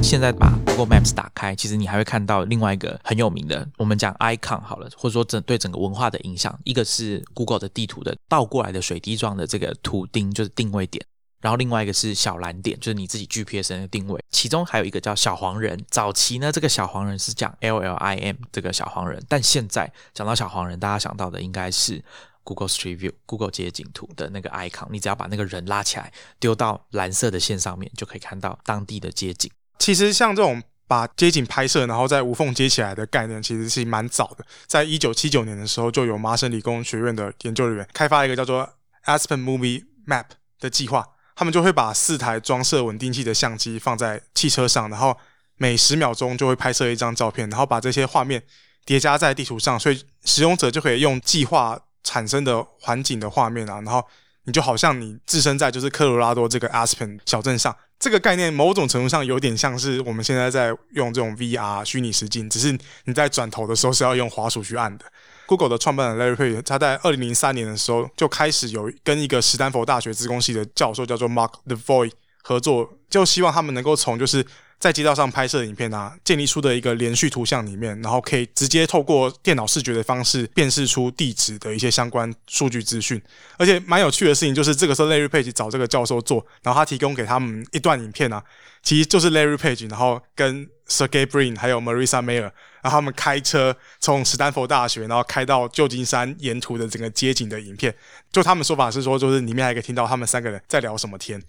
[0.00, 6.58] 现在把 Google Maps 打开，其实你还会看到另外一个很有名的，我们讲 icon 好了，或者说整对整个文化的影响。
[6.64, 11.04] 一个是 Google 的地图的倒过来的水滴状的这个图钉，就是定位点；
[11.42, 14.18] 然后另外一个是小蓝点，就是你自己 GPS 的定位。
[14.30, 15.78] 其中还有一个叫小黄人。
[15.90, 22.02] 早期呢，这个小黄人是讲 LLIM 这个小黄人，但现在讲到小黄人，大家想到的应该是
[22.44, 24.88] Google Street View、Google 街景图的那个 icon。
[24.90, 29.50] 你只要把那个人拉起来，丢到蓝色的线上面，就可以看到当地的街景。
[29.78, 34.44] 其实像这种把街景拍摄，然后再无缝接起来的概念，其实是蛮早的。
[34.66, 38.68] 在一九七九年的时候，就有麻省理工学院的研究人员开发一个叫做
[39.04, 40.24] Aspen Movie Map
[40.58, 41.06] 的计划。
[41.36, 45.16] 他们就会把四台装设稳定器的相机放在汽车上，然后
[45.56, 48.42] 每十秒钟就会拍摄一张照片，然后把这些画面
[48.84, 54.04] 叠加在地图上，所以使用者就可以用计划产生的环境的画面啊，然后
[54.44, 57.76] 你就好像你置身在就是科罗拉多这个 Aspen 小镇上。
[57.98, 65.04] 这个概念某种程度上有点像是我们现在在用这种 VR 虚拟实境，只是你在转头的时候是要用滑鼠去按的。
[65.46, 74.44] Google 的创办人 Larry Page，他在二零零三年的时候就开始有跟一个斯坦福大学资工系的教授叫做 Mark Devoy 合作，就希望他们能够从就是
[74.78, 83.20] 在街道上拍摄影片啊，建立出的一个连续图像里面，然后可以直接透过电脑视觉的方式辨识出地址的一些相关数据资讯。
[83.56, 88.42] 而且蛮有趣的事情就是，这个时候 Larry Page 找这个教授做，然后他提供给他们一段影片啊，
[88.82, 92.52] 其实就是 Larry Page，然后跟 Sergey Brin 还有 Marissa Mayer。
[92.80, 97.92] 然后他们开车从斯坦福大学，然后开到旧金山沿途的整个街景的影片，
[98.30, 101.42] 就他们说法是说，就是里面还可以听到他们三个人在聊什么天。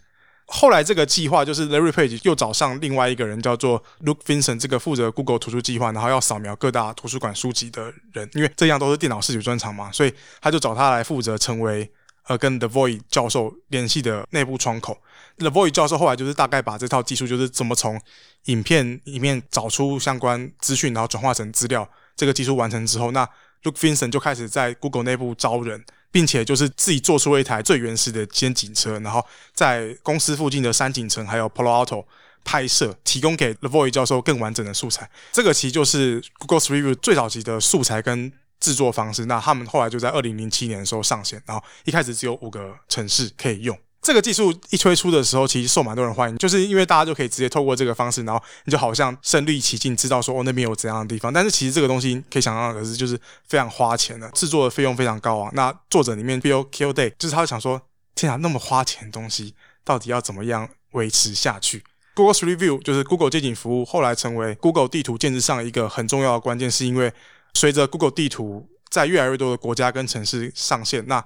[0.51, 11.87] 后来这个计划就是 Larry Page 又找上另外一个人叫做 Luke Vincent，这个负责 Google 图书计划，然后要扫描各大图书馆书籍的人，因为这样都是电脑视觉专长嘛，所以他就找他来负责成为
[12.23, 14.97] 呃跟 The Void 教授联系的内部窗口。
[15.37, 18.01] The Void 教授后来就是大概把这套技术，就是怎么从
[18.45, 21.87] 影片里面找出相关资讯，然后转化成资料。
[22.15, 23.23] 这个技术完成之后，那
[23.63, 32.05] Luke Vincent 就开始在 Google 内部招人，并且就是自己做出了一台最原始的肩颈车，然后在公司附近的山景城还有 Polo Auto
[32.43, 35.09] 拍摄，提供给 Levoy 教授更完整的素材。
[35.31, 39.25] 这个其实就是 Google Street View 最早期的素材跟制作方式。
[39.25, 43.77] 那他们后来就在二零零七年的时候上线，然后一开始只有五个城市可以用。
[44.09, 51.31] 这个技术一推出的时候，其实受蛮多人欢迎，就是因为大家就可以直接透过这个方式，然后你就好像身临其境，知道说哦那边有怎样的地方。
[51.31, 53.15] 但是其实这个东西可以想象的是，就是
[53.47, 55.51] 非常花钱的，制作的费用非常高啊。
[55.53, 57.79] 那作者里面 Bill Kilday 就是他想说，
[58.15, 59.53] 天啊，那么花钱的东西，
[59.83, 61.83] 到底要怎么样维持下去
[62.15, 67.13] ？Google Street View 就是 Google 街景服务，后来成为 Google 地图建制上一个很重要的关键，是因为
[67.53, 71.23] 随着 Google 地图在越来越多的国家跟城市上线，那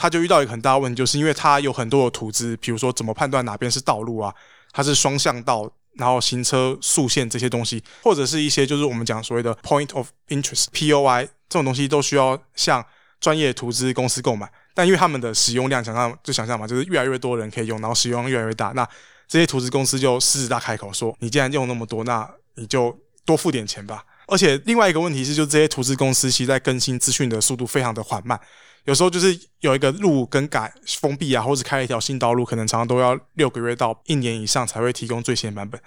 [0.00, 4.34] 他就遇到一个很大的问题，就是因为他有很多的图资，比如说怎么判断哪边是道路啊，
[4.72, 12.82] 它是双向道，然后行车速线这些东西，或者是一些就是我们讲所谓的 point of interest（POI） 这种东西，都需要向
[13.20, 14.50] 专业图资公司购买。
[14.72, 18.88] 但因为他们的使用量，想象就想象嘛，就是越来越多人可以用，然后使用量越来越大，那
[19.28, 28.40] 这些图资公司就狮子大开口说：“你既然用那么多，那你就多付点钱吧。”而且另外一个问题是，就这些图资公司其实在更新资讯的速度非常的缓慢。
[28.84, 35.80] 有时候就是有一个路更改封闭啊，或者开一条新道路，可能常常都要六个月到一年以上才会提供最新版本。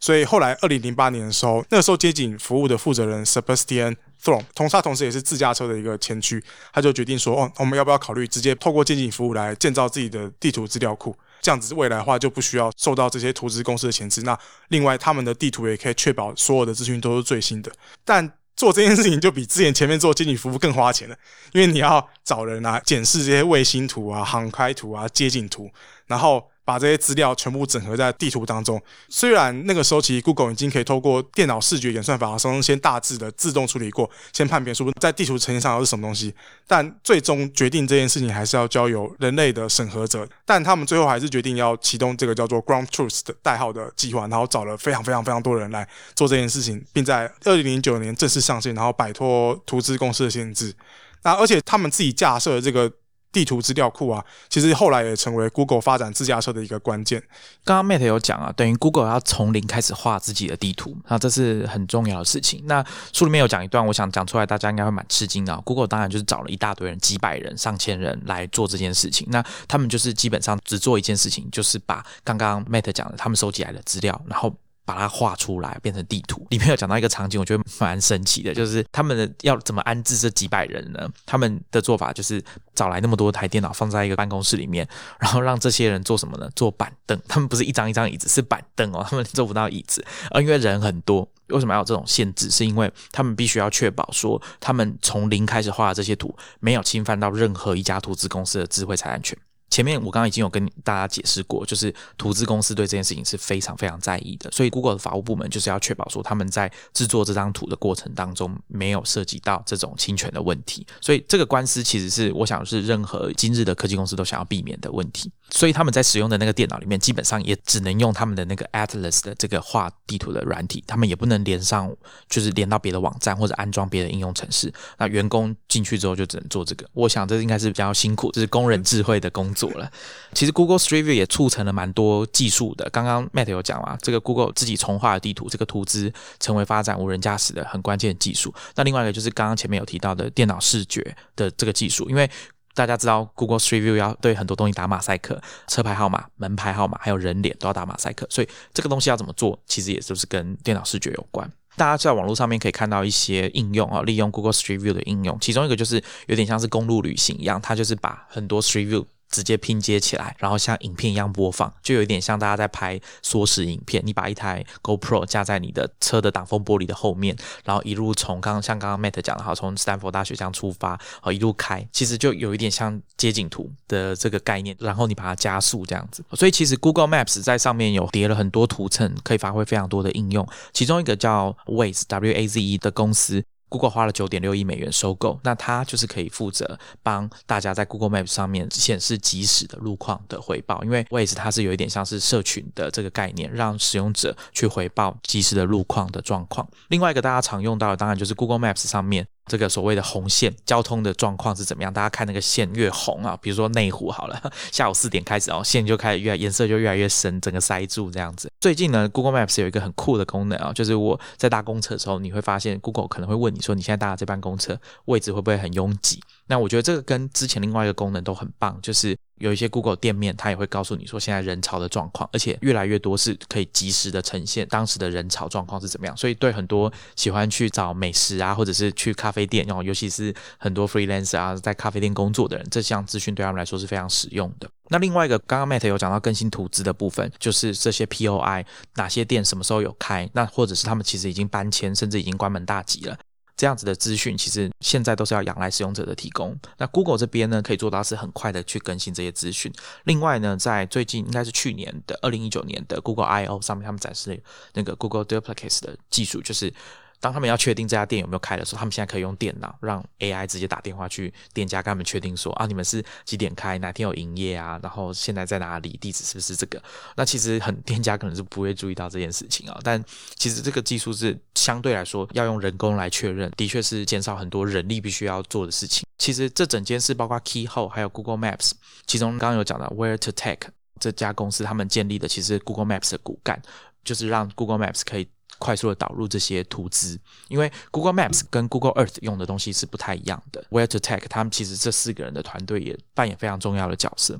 [0.00, 6.42] 所以后来二零零八年的时候，那个时候街景服务的负责人 Sebastian Throm，同他同时也是自驾车的一个前驱，
[6.72, 11.16] 他就决定说，哦，我们要不要考虑直接透过街景服务来建造自己的地图资料库？
[11.40, 14.22] 这样子未来的话就不需要受到这些图资公司的牵制。
[14.22, 14.36] 那
[14.68, 17.70] 另外他们的地图也可以确保所有的资讯都是最新的。
[18.04, 18.28] 但
[18.58, 21.16] 做这件事情就比之前前面做经济服务更花钱了，
[21.52, 25.70] 因为你要找人啊检视这些卫星图啊、航拍图啊、街景图，
[26.06, 26.46] 然后。
[26.68, 28.78] 把这些资料全部整合在地图当中。
[29.08, 36.34] 虽然那个时候其实 Google 已经可以透过电脑视觉演算法中先大致的自动处理过，先判别出在地图呈现上是什么东西，
[36.66, 40.28] 但最终决定这件事情还是要交由人类的审核者。
[40.44, 50.74] 但他们最后还是决定要启动这个叫做 Ground Truth 的代号的计划，然后找了非常非常非常多人来做这件事情，并在二零零九年正式上线，然后摆脱图资公司的限制。
[51.22, 52.92] 那而且他们自己架设的这个。
[53.30, 57.22] 地图资料库啊，其实后来也成为 Google 发展自驾车的一个关键。
[57.64, 62.62] 刚刚 Matt 有讲啊，等于 Google 要从零开始画自己的地图，那这是很重要的事情。
[62.66, 65.54] 那书里面有讲一段，我想讲出来，大家应该会蛮吃惊的。
[65.60, 69.26] Google 当然就是找了一大堆人，几百人、上千人来做这件事情。
[69.30, 74.54] 那他们就是基本上只做一件事情，就是把刚刚 Matt 讲的他们收集来的资料，然后。
[74.88, 76.46] 把它画出来，变成地图。
[76.48, 81.06] 里面有讲到一个场景，我觉得蛮神奇的，就是他们的要怎么安置这几百人呢？
[81.26, 82.42] 他们的做法就是
[82.74, 84.88] 找来那么多台电脑放在一个办公室里面，
[85.20, 86.48] 然后让这些人做什么呢？
[86.56, 87.20] 做板凳。
[87.28, 90.02] 他们不是一张一张椅子，是板凳哦，他们坐不到椅子。
[90.30, 92.50] 而因为人很多，为什么要有这种限制？
[92.50, 99.36] 是因为他们必须要确保说，他们从零开始画的这些图，没有侵犯到任何一家图资公司的智慧财产权。
[99.70, 121.94] 前面我刚刚已经有跟大家解释过，就是图资公司对这件事情是非常非常在意的，所以 Google 的法务部门就是要确保说他们在制作这张图的过程当中没有涉及到这种侵权的问题，所以这个官司其实是我想是任何今日的科技公司都想要避免的问题，所以他们在使用的那个电脑里面基本上也只能用他们的那个 Atlas 的这个画地图的软体，他们也不能连上，
[122.30, 129.52] 就是连到别的网站或者安装别的应用程式，那员工进去之后就只能做这个，我想这应该是比较辛苦，这是工人智慧的工。
[129.58, 129.90] 做了，
[130.34, 132.88] 其实 Google Street View 也促成了蛮多技术的。
[132.90, 138.54] 刚刚 Matt 有讲啊，这个 Google 自己重画的地图，这个图资成为发展无人驾驶的很关键技术。
[138.76, 142.30] 那另外一个就是刚刚前面有提到的电脑视觉的这个技术，因为
[142.74, 151.50] 大家知道 Google Street View 要对很多东西打马赛克，车牌号码、门牌号码还有人脸都要打马赛克，所以这个东西要怎么做，其实也就是跟电脑视觉有关。
[151.76, 159.04] 大家在网络上面可以看到一些应用啊，利用 Google Street View 的应用，其中一个就是有点像是公路旅行一样，它就是把很多 Street View。
[159.30, 164.02] 直接拼接起来，然后像影片一样播放，就有点像大家在拍缩时影片。
[164.04, 174.76] 你把一台 GoPro 架在你的车的挡风玻璃的后面，然后一路从刚刚像刚刚 Matt 讲的，哈，从斯坦福大学这样出发，好一路开，其实就有一点像街景图的这个概念。
[174.80, 180.46] 然后你把它加速这样子，所以其实 Google Maps 在上面有叠了很多图层，可以发挥非常多的应用。
[180.72, 183.44] 其中一个叫 Waze W A Z E 的公司。
[183.68, 196.68] Google 花了九点六亿美元收购，那它就是可以负责帮大家在 Google Maps 上面显示即时的路况的回报，因为 Waze 它是有一点像是社群的这个概念，让使用者去回报即时的路况的状况。
[196.88, 199.26] 另外一个大家常用到的，当然就是 Google Maps 上面。
[199.48, 201.92] 这个所谓的红线交通的状况是怎么样？
[201.92, 208.50] 大家看那个线越红啊，比如说内湖好了， 下午四点开始哦，线就开始越颜色就越来越深，整个塞住这样子。
[208.60, 216.20] 最近呢，Google Maps 有一个很酷的功能啊，就是我在搭公车的时候，你会发现 Google 可能会问你说，你现在搭的这班公车位置会不会很拥挤？
[216.46, 226.16] 那我觉得这个跟之前另外一个功能都很棒，就是有一些 Google 店面，它也会告诉你说现在人潮的状况，而且越来越多是可以及时的呈现当时的人潮状况是怎么样。
[226.16, 234.68] 所以对很多喜欢去找美食啊，或者是去咖啡店，然后尤其是很多 freelancer 啊，在咖啡店工作的人，这项资讯对他们来说是非常实用的。
[234.90, 238.64] 那另外一个，刚刚 Matt 有讲到更新图资的部分，就是这些 POI
[238.94, 243.18] 哪些店什么时候有开，那或者是他们其实已经搬迁，甚至已经关门大吉了。
[243.58, 246.58] 这样子的资讯，其实现在都是要仰赖使用者的提供。
[246.78, 249.70] 那 Google 这边呢，可以做到是很快的去更新这些资讯。
[250.04, 254.40] 另外呢，在最近应该是去年的二零一九年的 Google I/O 上面，他们展示
[254.72, 256.72] 那个 Google Duplicate 的技术，就是。
[257.20, 266.82] 当他们要确定这家店有没有开的时候，他们现在可以用电脑让 AI 直接打电话去店家，跟他们确定说啊，你们是几点开，哪天有营业啊，然后现在在哪里，地址是不是这个？
[267.16, 270.02] 那其实很店家可能是不会注意到这件事情啊，但
[270.36, 276.06] 其实这个技术是相对来说要用人工来确认，的确是减少很多人力必须要做的事情。
[276.18, 278.72] 其实这整件事包括 Keyhole 还有 Google Maps，
[279.06, 283.60] 其中刚刚有讲到 Where to Take 这家公司他们建立的，其实 Google Maps 的骨干
[284.04, 285.28] 就是让 Google Maps 可以。
[285.58, 290.64] 快速的导入这些图资，因为 Google Maps 跟 Google Earth 用的东西是不太一样的。
[290.70, 294.38] Where to Tech 他们其实这四个人的团队也扮演非常重要的角色。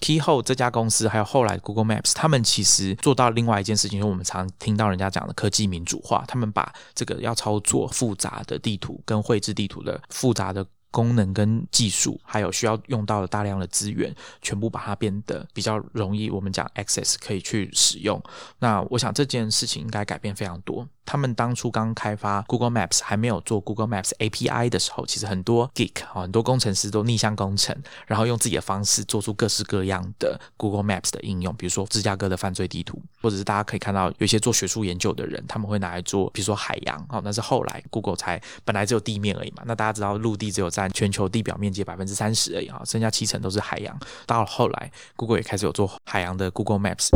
[0.00, 6.24] Keyhole 这家公司还有后来 Google Maps，他们其实做到另外一件事情，就是我们常听到人家讲的科技民主化。
[6.26, 16.30] 他们把这个要操作复杂的地图跟绘制地图的复杂的功能跟技术，还有需要用到的大量的资源，全部把它变得比较容易。
[16.30, 18.22] 我们讲 access 可以去使用。
[18.60, 20.88] 那我想这件事情应该改变非常多。
[21.04, 27.76] 他们当初刚开发 Google Maps 还没有做 Google Maps API 的时候，其实很多 geek，很多工程师都逆向工程，
[28.06, 43.98] 然后用自己的方式做出各式各样的 Google Maps 的应用，比如说芝加哥的犯罪地图，或者是大家可以看到有一些做学术研究的人，他们会拿来做，比如说海洋，哦，那是后来 Google 才本来只有地面而已嘛，那大家知道陆地只有占全球地表面积百分之三十而已啊，剩下七成都是海洋。
[44.26, 47.10] 到了后来，Google 也开始有做海洋的 Google Maps。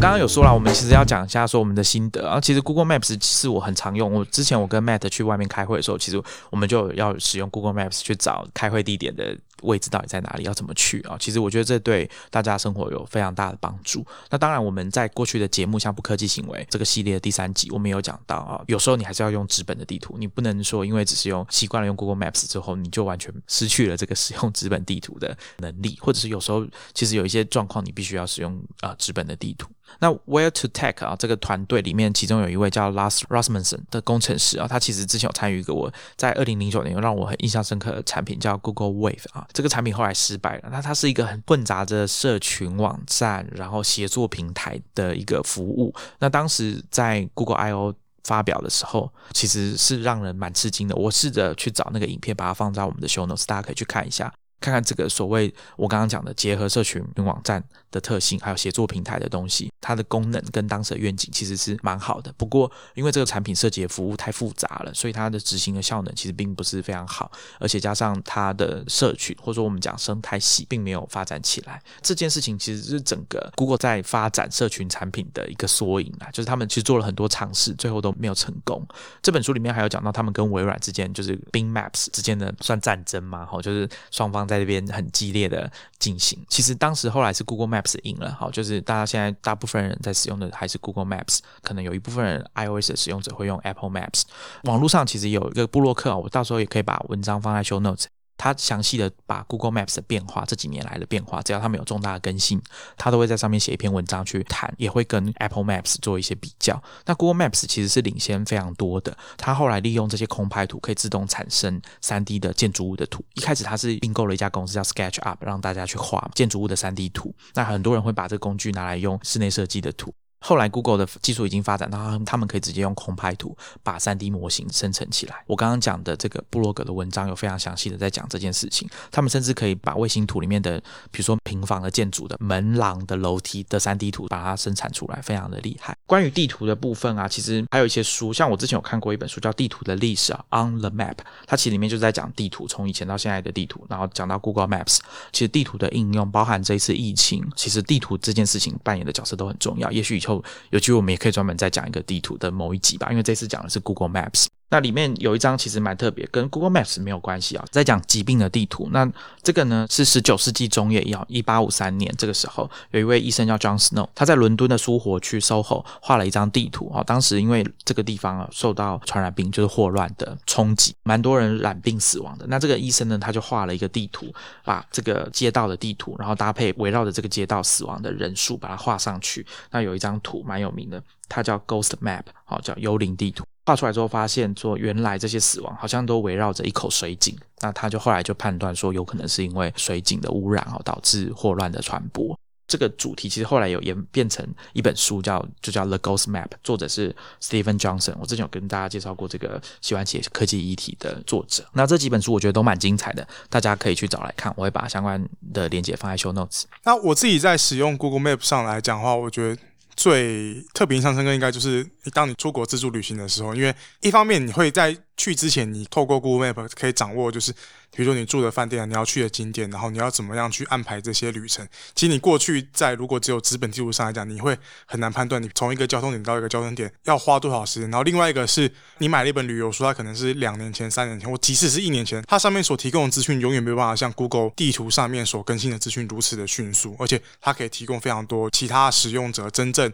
[0.00, 2.40] 刚刚有说了，我们其实要讲一下说我们的心得啊。
[2.40, 4.12] 其实 Google Maps 是我很常用。
[4.12, 11.16] 我之前我跟 Matt 去外面开会的时候，其实我们就要使用 Google Maps 去找开会地点的位置到底在哪里，要怎么去啊。
[11.18, 14.06] 其实我觉得这对大家生活有非常大的帮助。
[14.30, 29.68] 那当然，我们在过去的节目像不科技行为这个系列的第三集，我们有讲到啊，有时候你还是要用纸本的地图，你不能说因为只是用习惯了用 Google Maps 之后，你就完全失去了这个使用纸本地图的能力，或者是有时候其实有一些状况你必须要使用啊纸本的地图。
[30.00, 39.46] 那 Where to Tech 啊，这个团队里面，其中有一位叫 Lars Rasmussen 的工程师啊，他其实之前有参与一个我在二零零九年有让我很印象深刻的产品，叫 Google Wave 啊。
[39.52, 40.68] 这个产品后来失败了。
[40.70, 45.94] 那它是一个很混杂着社群网站，然后协作平台的一个服务。
[46.18, 50.94] 那当时在 Google I/O 发表的时候，其实是让人蛮吃惊的。
[50.94, 54.32] 我试着去找那个影片，把它放在我们的 Show Notes，大家可以去看一下。
[54.60, 62.32] 看看这个所谓我刚刚讲的结合社群网站的特性，还有协作平台的东西，它的功能跟当时的愿景其实是蛮好的。
[62.36, 67.30] 不过因为这个产品设计的服务太复杂了，所以它的执行的效能其实并不是非常好，
[67.60, 71.80] 而且加上它的社群或者说我们讲生态系并没有发展起来。
[72.02, 78.84] 这件事情其实是整个 Google 在发展社群产品的一个缩影啊，就是他们其实做了很多尝试，最后都没有成功。
[79.22, 84.48] 这本书里面还有讲到他们跟微软之间，就是 Bing Maps 之间的算战争嘛，哈，就是双方。
[84.48, 94.22] 在这边很激烈的进行，其实当时后来是 Google Maps 赢了，好，就是大家现在大部分人在使用的还是 Google Maps，可能有一部分人 iOS 的使用者会用 Apple Maps。
[94.64, 98.04] 网络上其实有一个布洛克，我到时候也可以把文章放在 Show Notes。
[98.38, 102.62] 他详细的把 Google Maps 的变化，这几年来的变化，只要他们有重大的更新，
[102.96, 106.80] 他都会在上面写一篇文章去谈，也会跟 Apple Maps 做一些比较。
[107.04, 113.24] 那 Google Maps 其实是领先非常多的，他后来利用这些空拍图可以自动产生 3D 的建筑物的图。
[113.34, 117.34] 一开始他是并购了一家公司叫 SketchUp，让大家去画建筑物的 3D 图。
[117.54, 120.14] 那很多人会把这个工具拿来用室内设计的图。
[120.40, 125.42] 后来，Google 的技术已经发展到他们可以直接用空拍图把 3D 模型生成起来。
[125.46, 128.88] 我刚刚讲的这个布洛格的文章有非常详细的在讲这件事情。
[129.10, 130.78] 他们甚至可以把卫星图里面的，
[131.10, 135.96] 比如说平房的建筑的门廊的楼梯的 3D 图把它生产出来，非常的厉害。
[136.06, 141.14] 关于地图的部分啊，其实还有一些书，像我之前有看过一本书叫《地图的历史》啊，《On the Map》，
[141.46, 144.98] 它其实里面就是在讲地图，从以前到现在的地图，然后讲到 Google Maps。
[145.32, 149.90] 其实地图的应用，包含这一次疫情，其实地图这件事情扮演的角色都很重要。
[149.90, 154.46] 也许以前后有机会，我们也可以专门再讲一个地图的某一集吧，因为这次讲的是 Google Maps。
[154.70, 158.88] 那里面有一张其实蛮特别，跟 Google Maps 没有关系啊，在讲疾病的地图。
[158.92, 159.10] 那
[159.42, 167.02] 这个呢是十九世纪中叶，要一八五三年这个时候，有一位医生叫 John Snow，他在伦敦的苏活区 SoHo 画了一张地图啊。
[167.02, 172.46] 当时因为这个地方啊受到传染病就是霍乱的冲击，蛮多人染病死亡的。
[172.48, 174.26] 那这个医生呢，他就画了一个地图，
[174.64, 179.46] 把这个街道的地图，然后搭配围绕着这个街道死亡的人数，把它画上去。
[179.70, 183.44] 那有一张图蛮有名的，它叫 Ghost Map，好叫幽灵地图。
[183.68, 192.34] 画出来之后，发现说原来这些死亡好像都围绕着一口水井，那他就后来就判断说，有可能是因为水井的污染哦，导致霍乱的传播。
[192.66, 198.14] 这个主题其实后来有演变成一本书，叫就叫 The Ghost Map，作者是 Stephen Johnson。
[198.18, 201.62] 我之前有跟大家介绍过这个喜欢写科技议题的作者。
[201.74, 204.50] 那这几本书我觉得都蛮精彩的，大家可以去找来看。
[204.56, 206.62] 我会把相关的链接放在 Show Notes。
[206.84, 209.62] 那我自己在使用 Google Map 上来讲的话，我觉得。
[209.98, 211.84] 最特别印象深刻，应该就是
[212.14, 217.52] 当你出国自助旅行的时候，因为一方面你会在去之前，你透过 Google Map 可以掌握，就是
[217.90, 221.66] 比如说你住的饭店、你要去的景点，然后你要怎么样去安排这些旅程。
[221.94, 224.56] 其实你过去在如果只有纸本记录上来讲，你会
[224.86, 227.90] 很难判断你从一个交通点到一个交通点要花多少时间。
[227.90, 239.92] 然后另外一个是你买了一本旅游书，它可能是两年前、三年前，或即使是一年前，它上面所提供的资讯永远没有办法像 Google 地图上面所更新的资讯如此的迅速，而且它可以提供非常多其他使用者真正。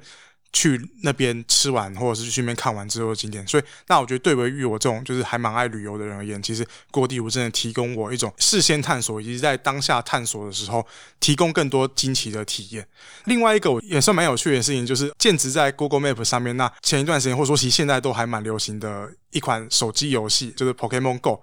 [0.54, 10.86] 去那边吃完，或者是去那边看完之后的景点，所以那我觉得对于我这种就是还蛮爱旅游的人而言，其实过地图真的提供我一种事先探索，以及在当下探索的时候
[11.18, 12.86] 提供更多惊奇的体验。
[13.24, 16.56] 另外一个我也算蛮有趣的事情，就是建职在 Google Map 上面。
[16.56, 21.42] 那前一段时间或者说其实现在都还蛮流行的一款手机游戏，就是 Pokemon Go。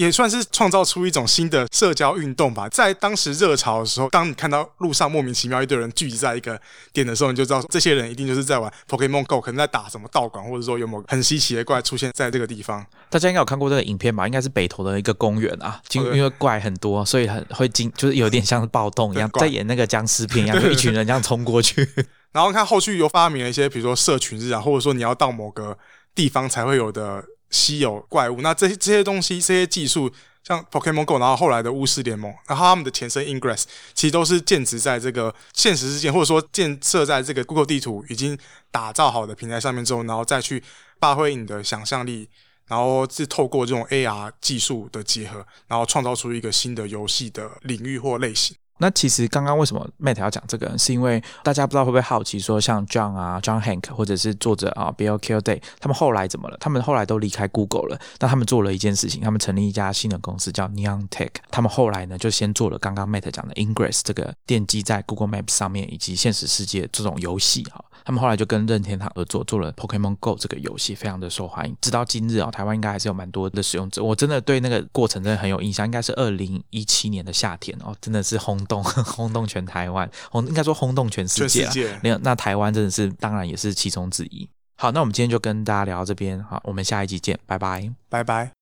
[0.00, 2.66] 也算是创造出一种新的社交运动吧。
[2.70, 6.58] 在当时热潮的时候，当你看到路上莫名其妙一堆人聚集在一个
[6.94, 12.86] 点的时候，你就知道这些人一定就是在玩 Pokemon Go，可能在打什么道馆，或者说有某很稀奇的怪出现在这个地方。
[13.10, 14.26] 大家应该有看过这个影片吧？
[14.26, 21.86] 应该是北投的一个公园啊，因因为怪很多，所以很会惊，就是有点像是暴动一样，在演那个僵尸片一样， 就一群人这样冲过去。
[22.32, 25.76] 然后看后续又发明了一些，比如说社群日啊，或者说你要到某个
[26.14, 28.40] 地方才会有的稀有怪物。
[28.40, 30.10] 那这些这些东西，这些技术。
[30.42, 38.36] 像 Pokemon Go，然后后来的巫师联盟，然后他们的前身 Ingress，其实都是建植在这个现实世界，或者说建设在这个 Google 地图已经
[38.70, 40.64] 打造好的平台上面之后，然后再去
[40.98, 42.26] 发挥你的想象力，
[42.68, 48.56] 然后是透过这种 AR 技术的结合，然后创造出一个新的游戏的领域或类型。
[48.80, 56.56] 那其实刚刚为什么 Matt 要讲这个，是因为大家不知道会不会好奇，说像 John 啊，John Hank 或者是作者啊，Bill k i l l d a y 他们后来怎么了？
[56.58, 58.00] 他们后来都离开 Google 了。
[58.18, 61.30] 那他们做了一件事情，他们成立一家新的公司叫 Neon Tech。
[61.50, 67.84] 他们后来呢，就先做了刚刚 Matt 讲的 Ingress 这个奠基在 Google Maps 上面以及现实世界这种游戏哈。
[68.04, 71.76] 他们后来就跟任天堂合作，做了 Pokemon Go 这个游戏，非常的受欢迎。
[71.80, 74.02] 直到今日啊，台湾应该还是有蛮多的使用者。
[74.02, 81.98] 我真的对那个过程真的很有印象，应该是二零一七年的夏天哦，真的是轰动 轰动全台湾，轰应该说轰动全世界。
[82.02, 84.48] 那那台湾真的是当然也是其中之一。
[84.76, 88.59] 好，那我们今天就跟大家聊到这边，好，我们下一集见，拜拜，拜拜。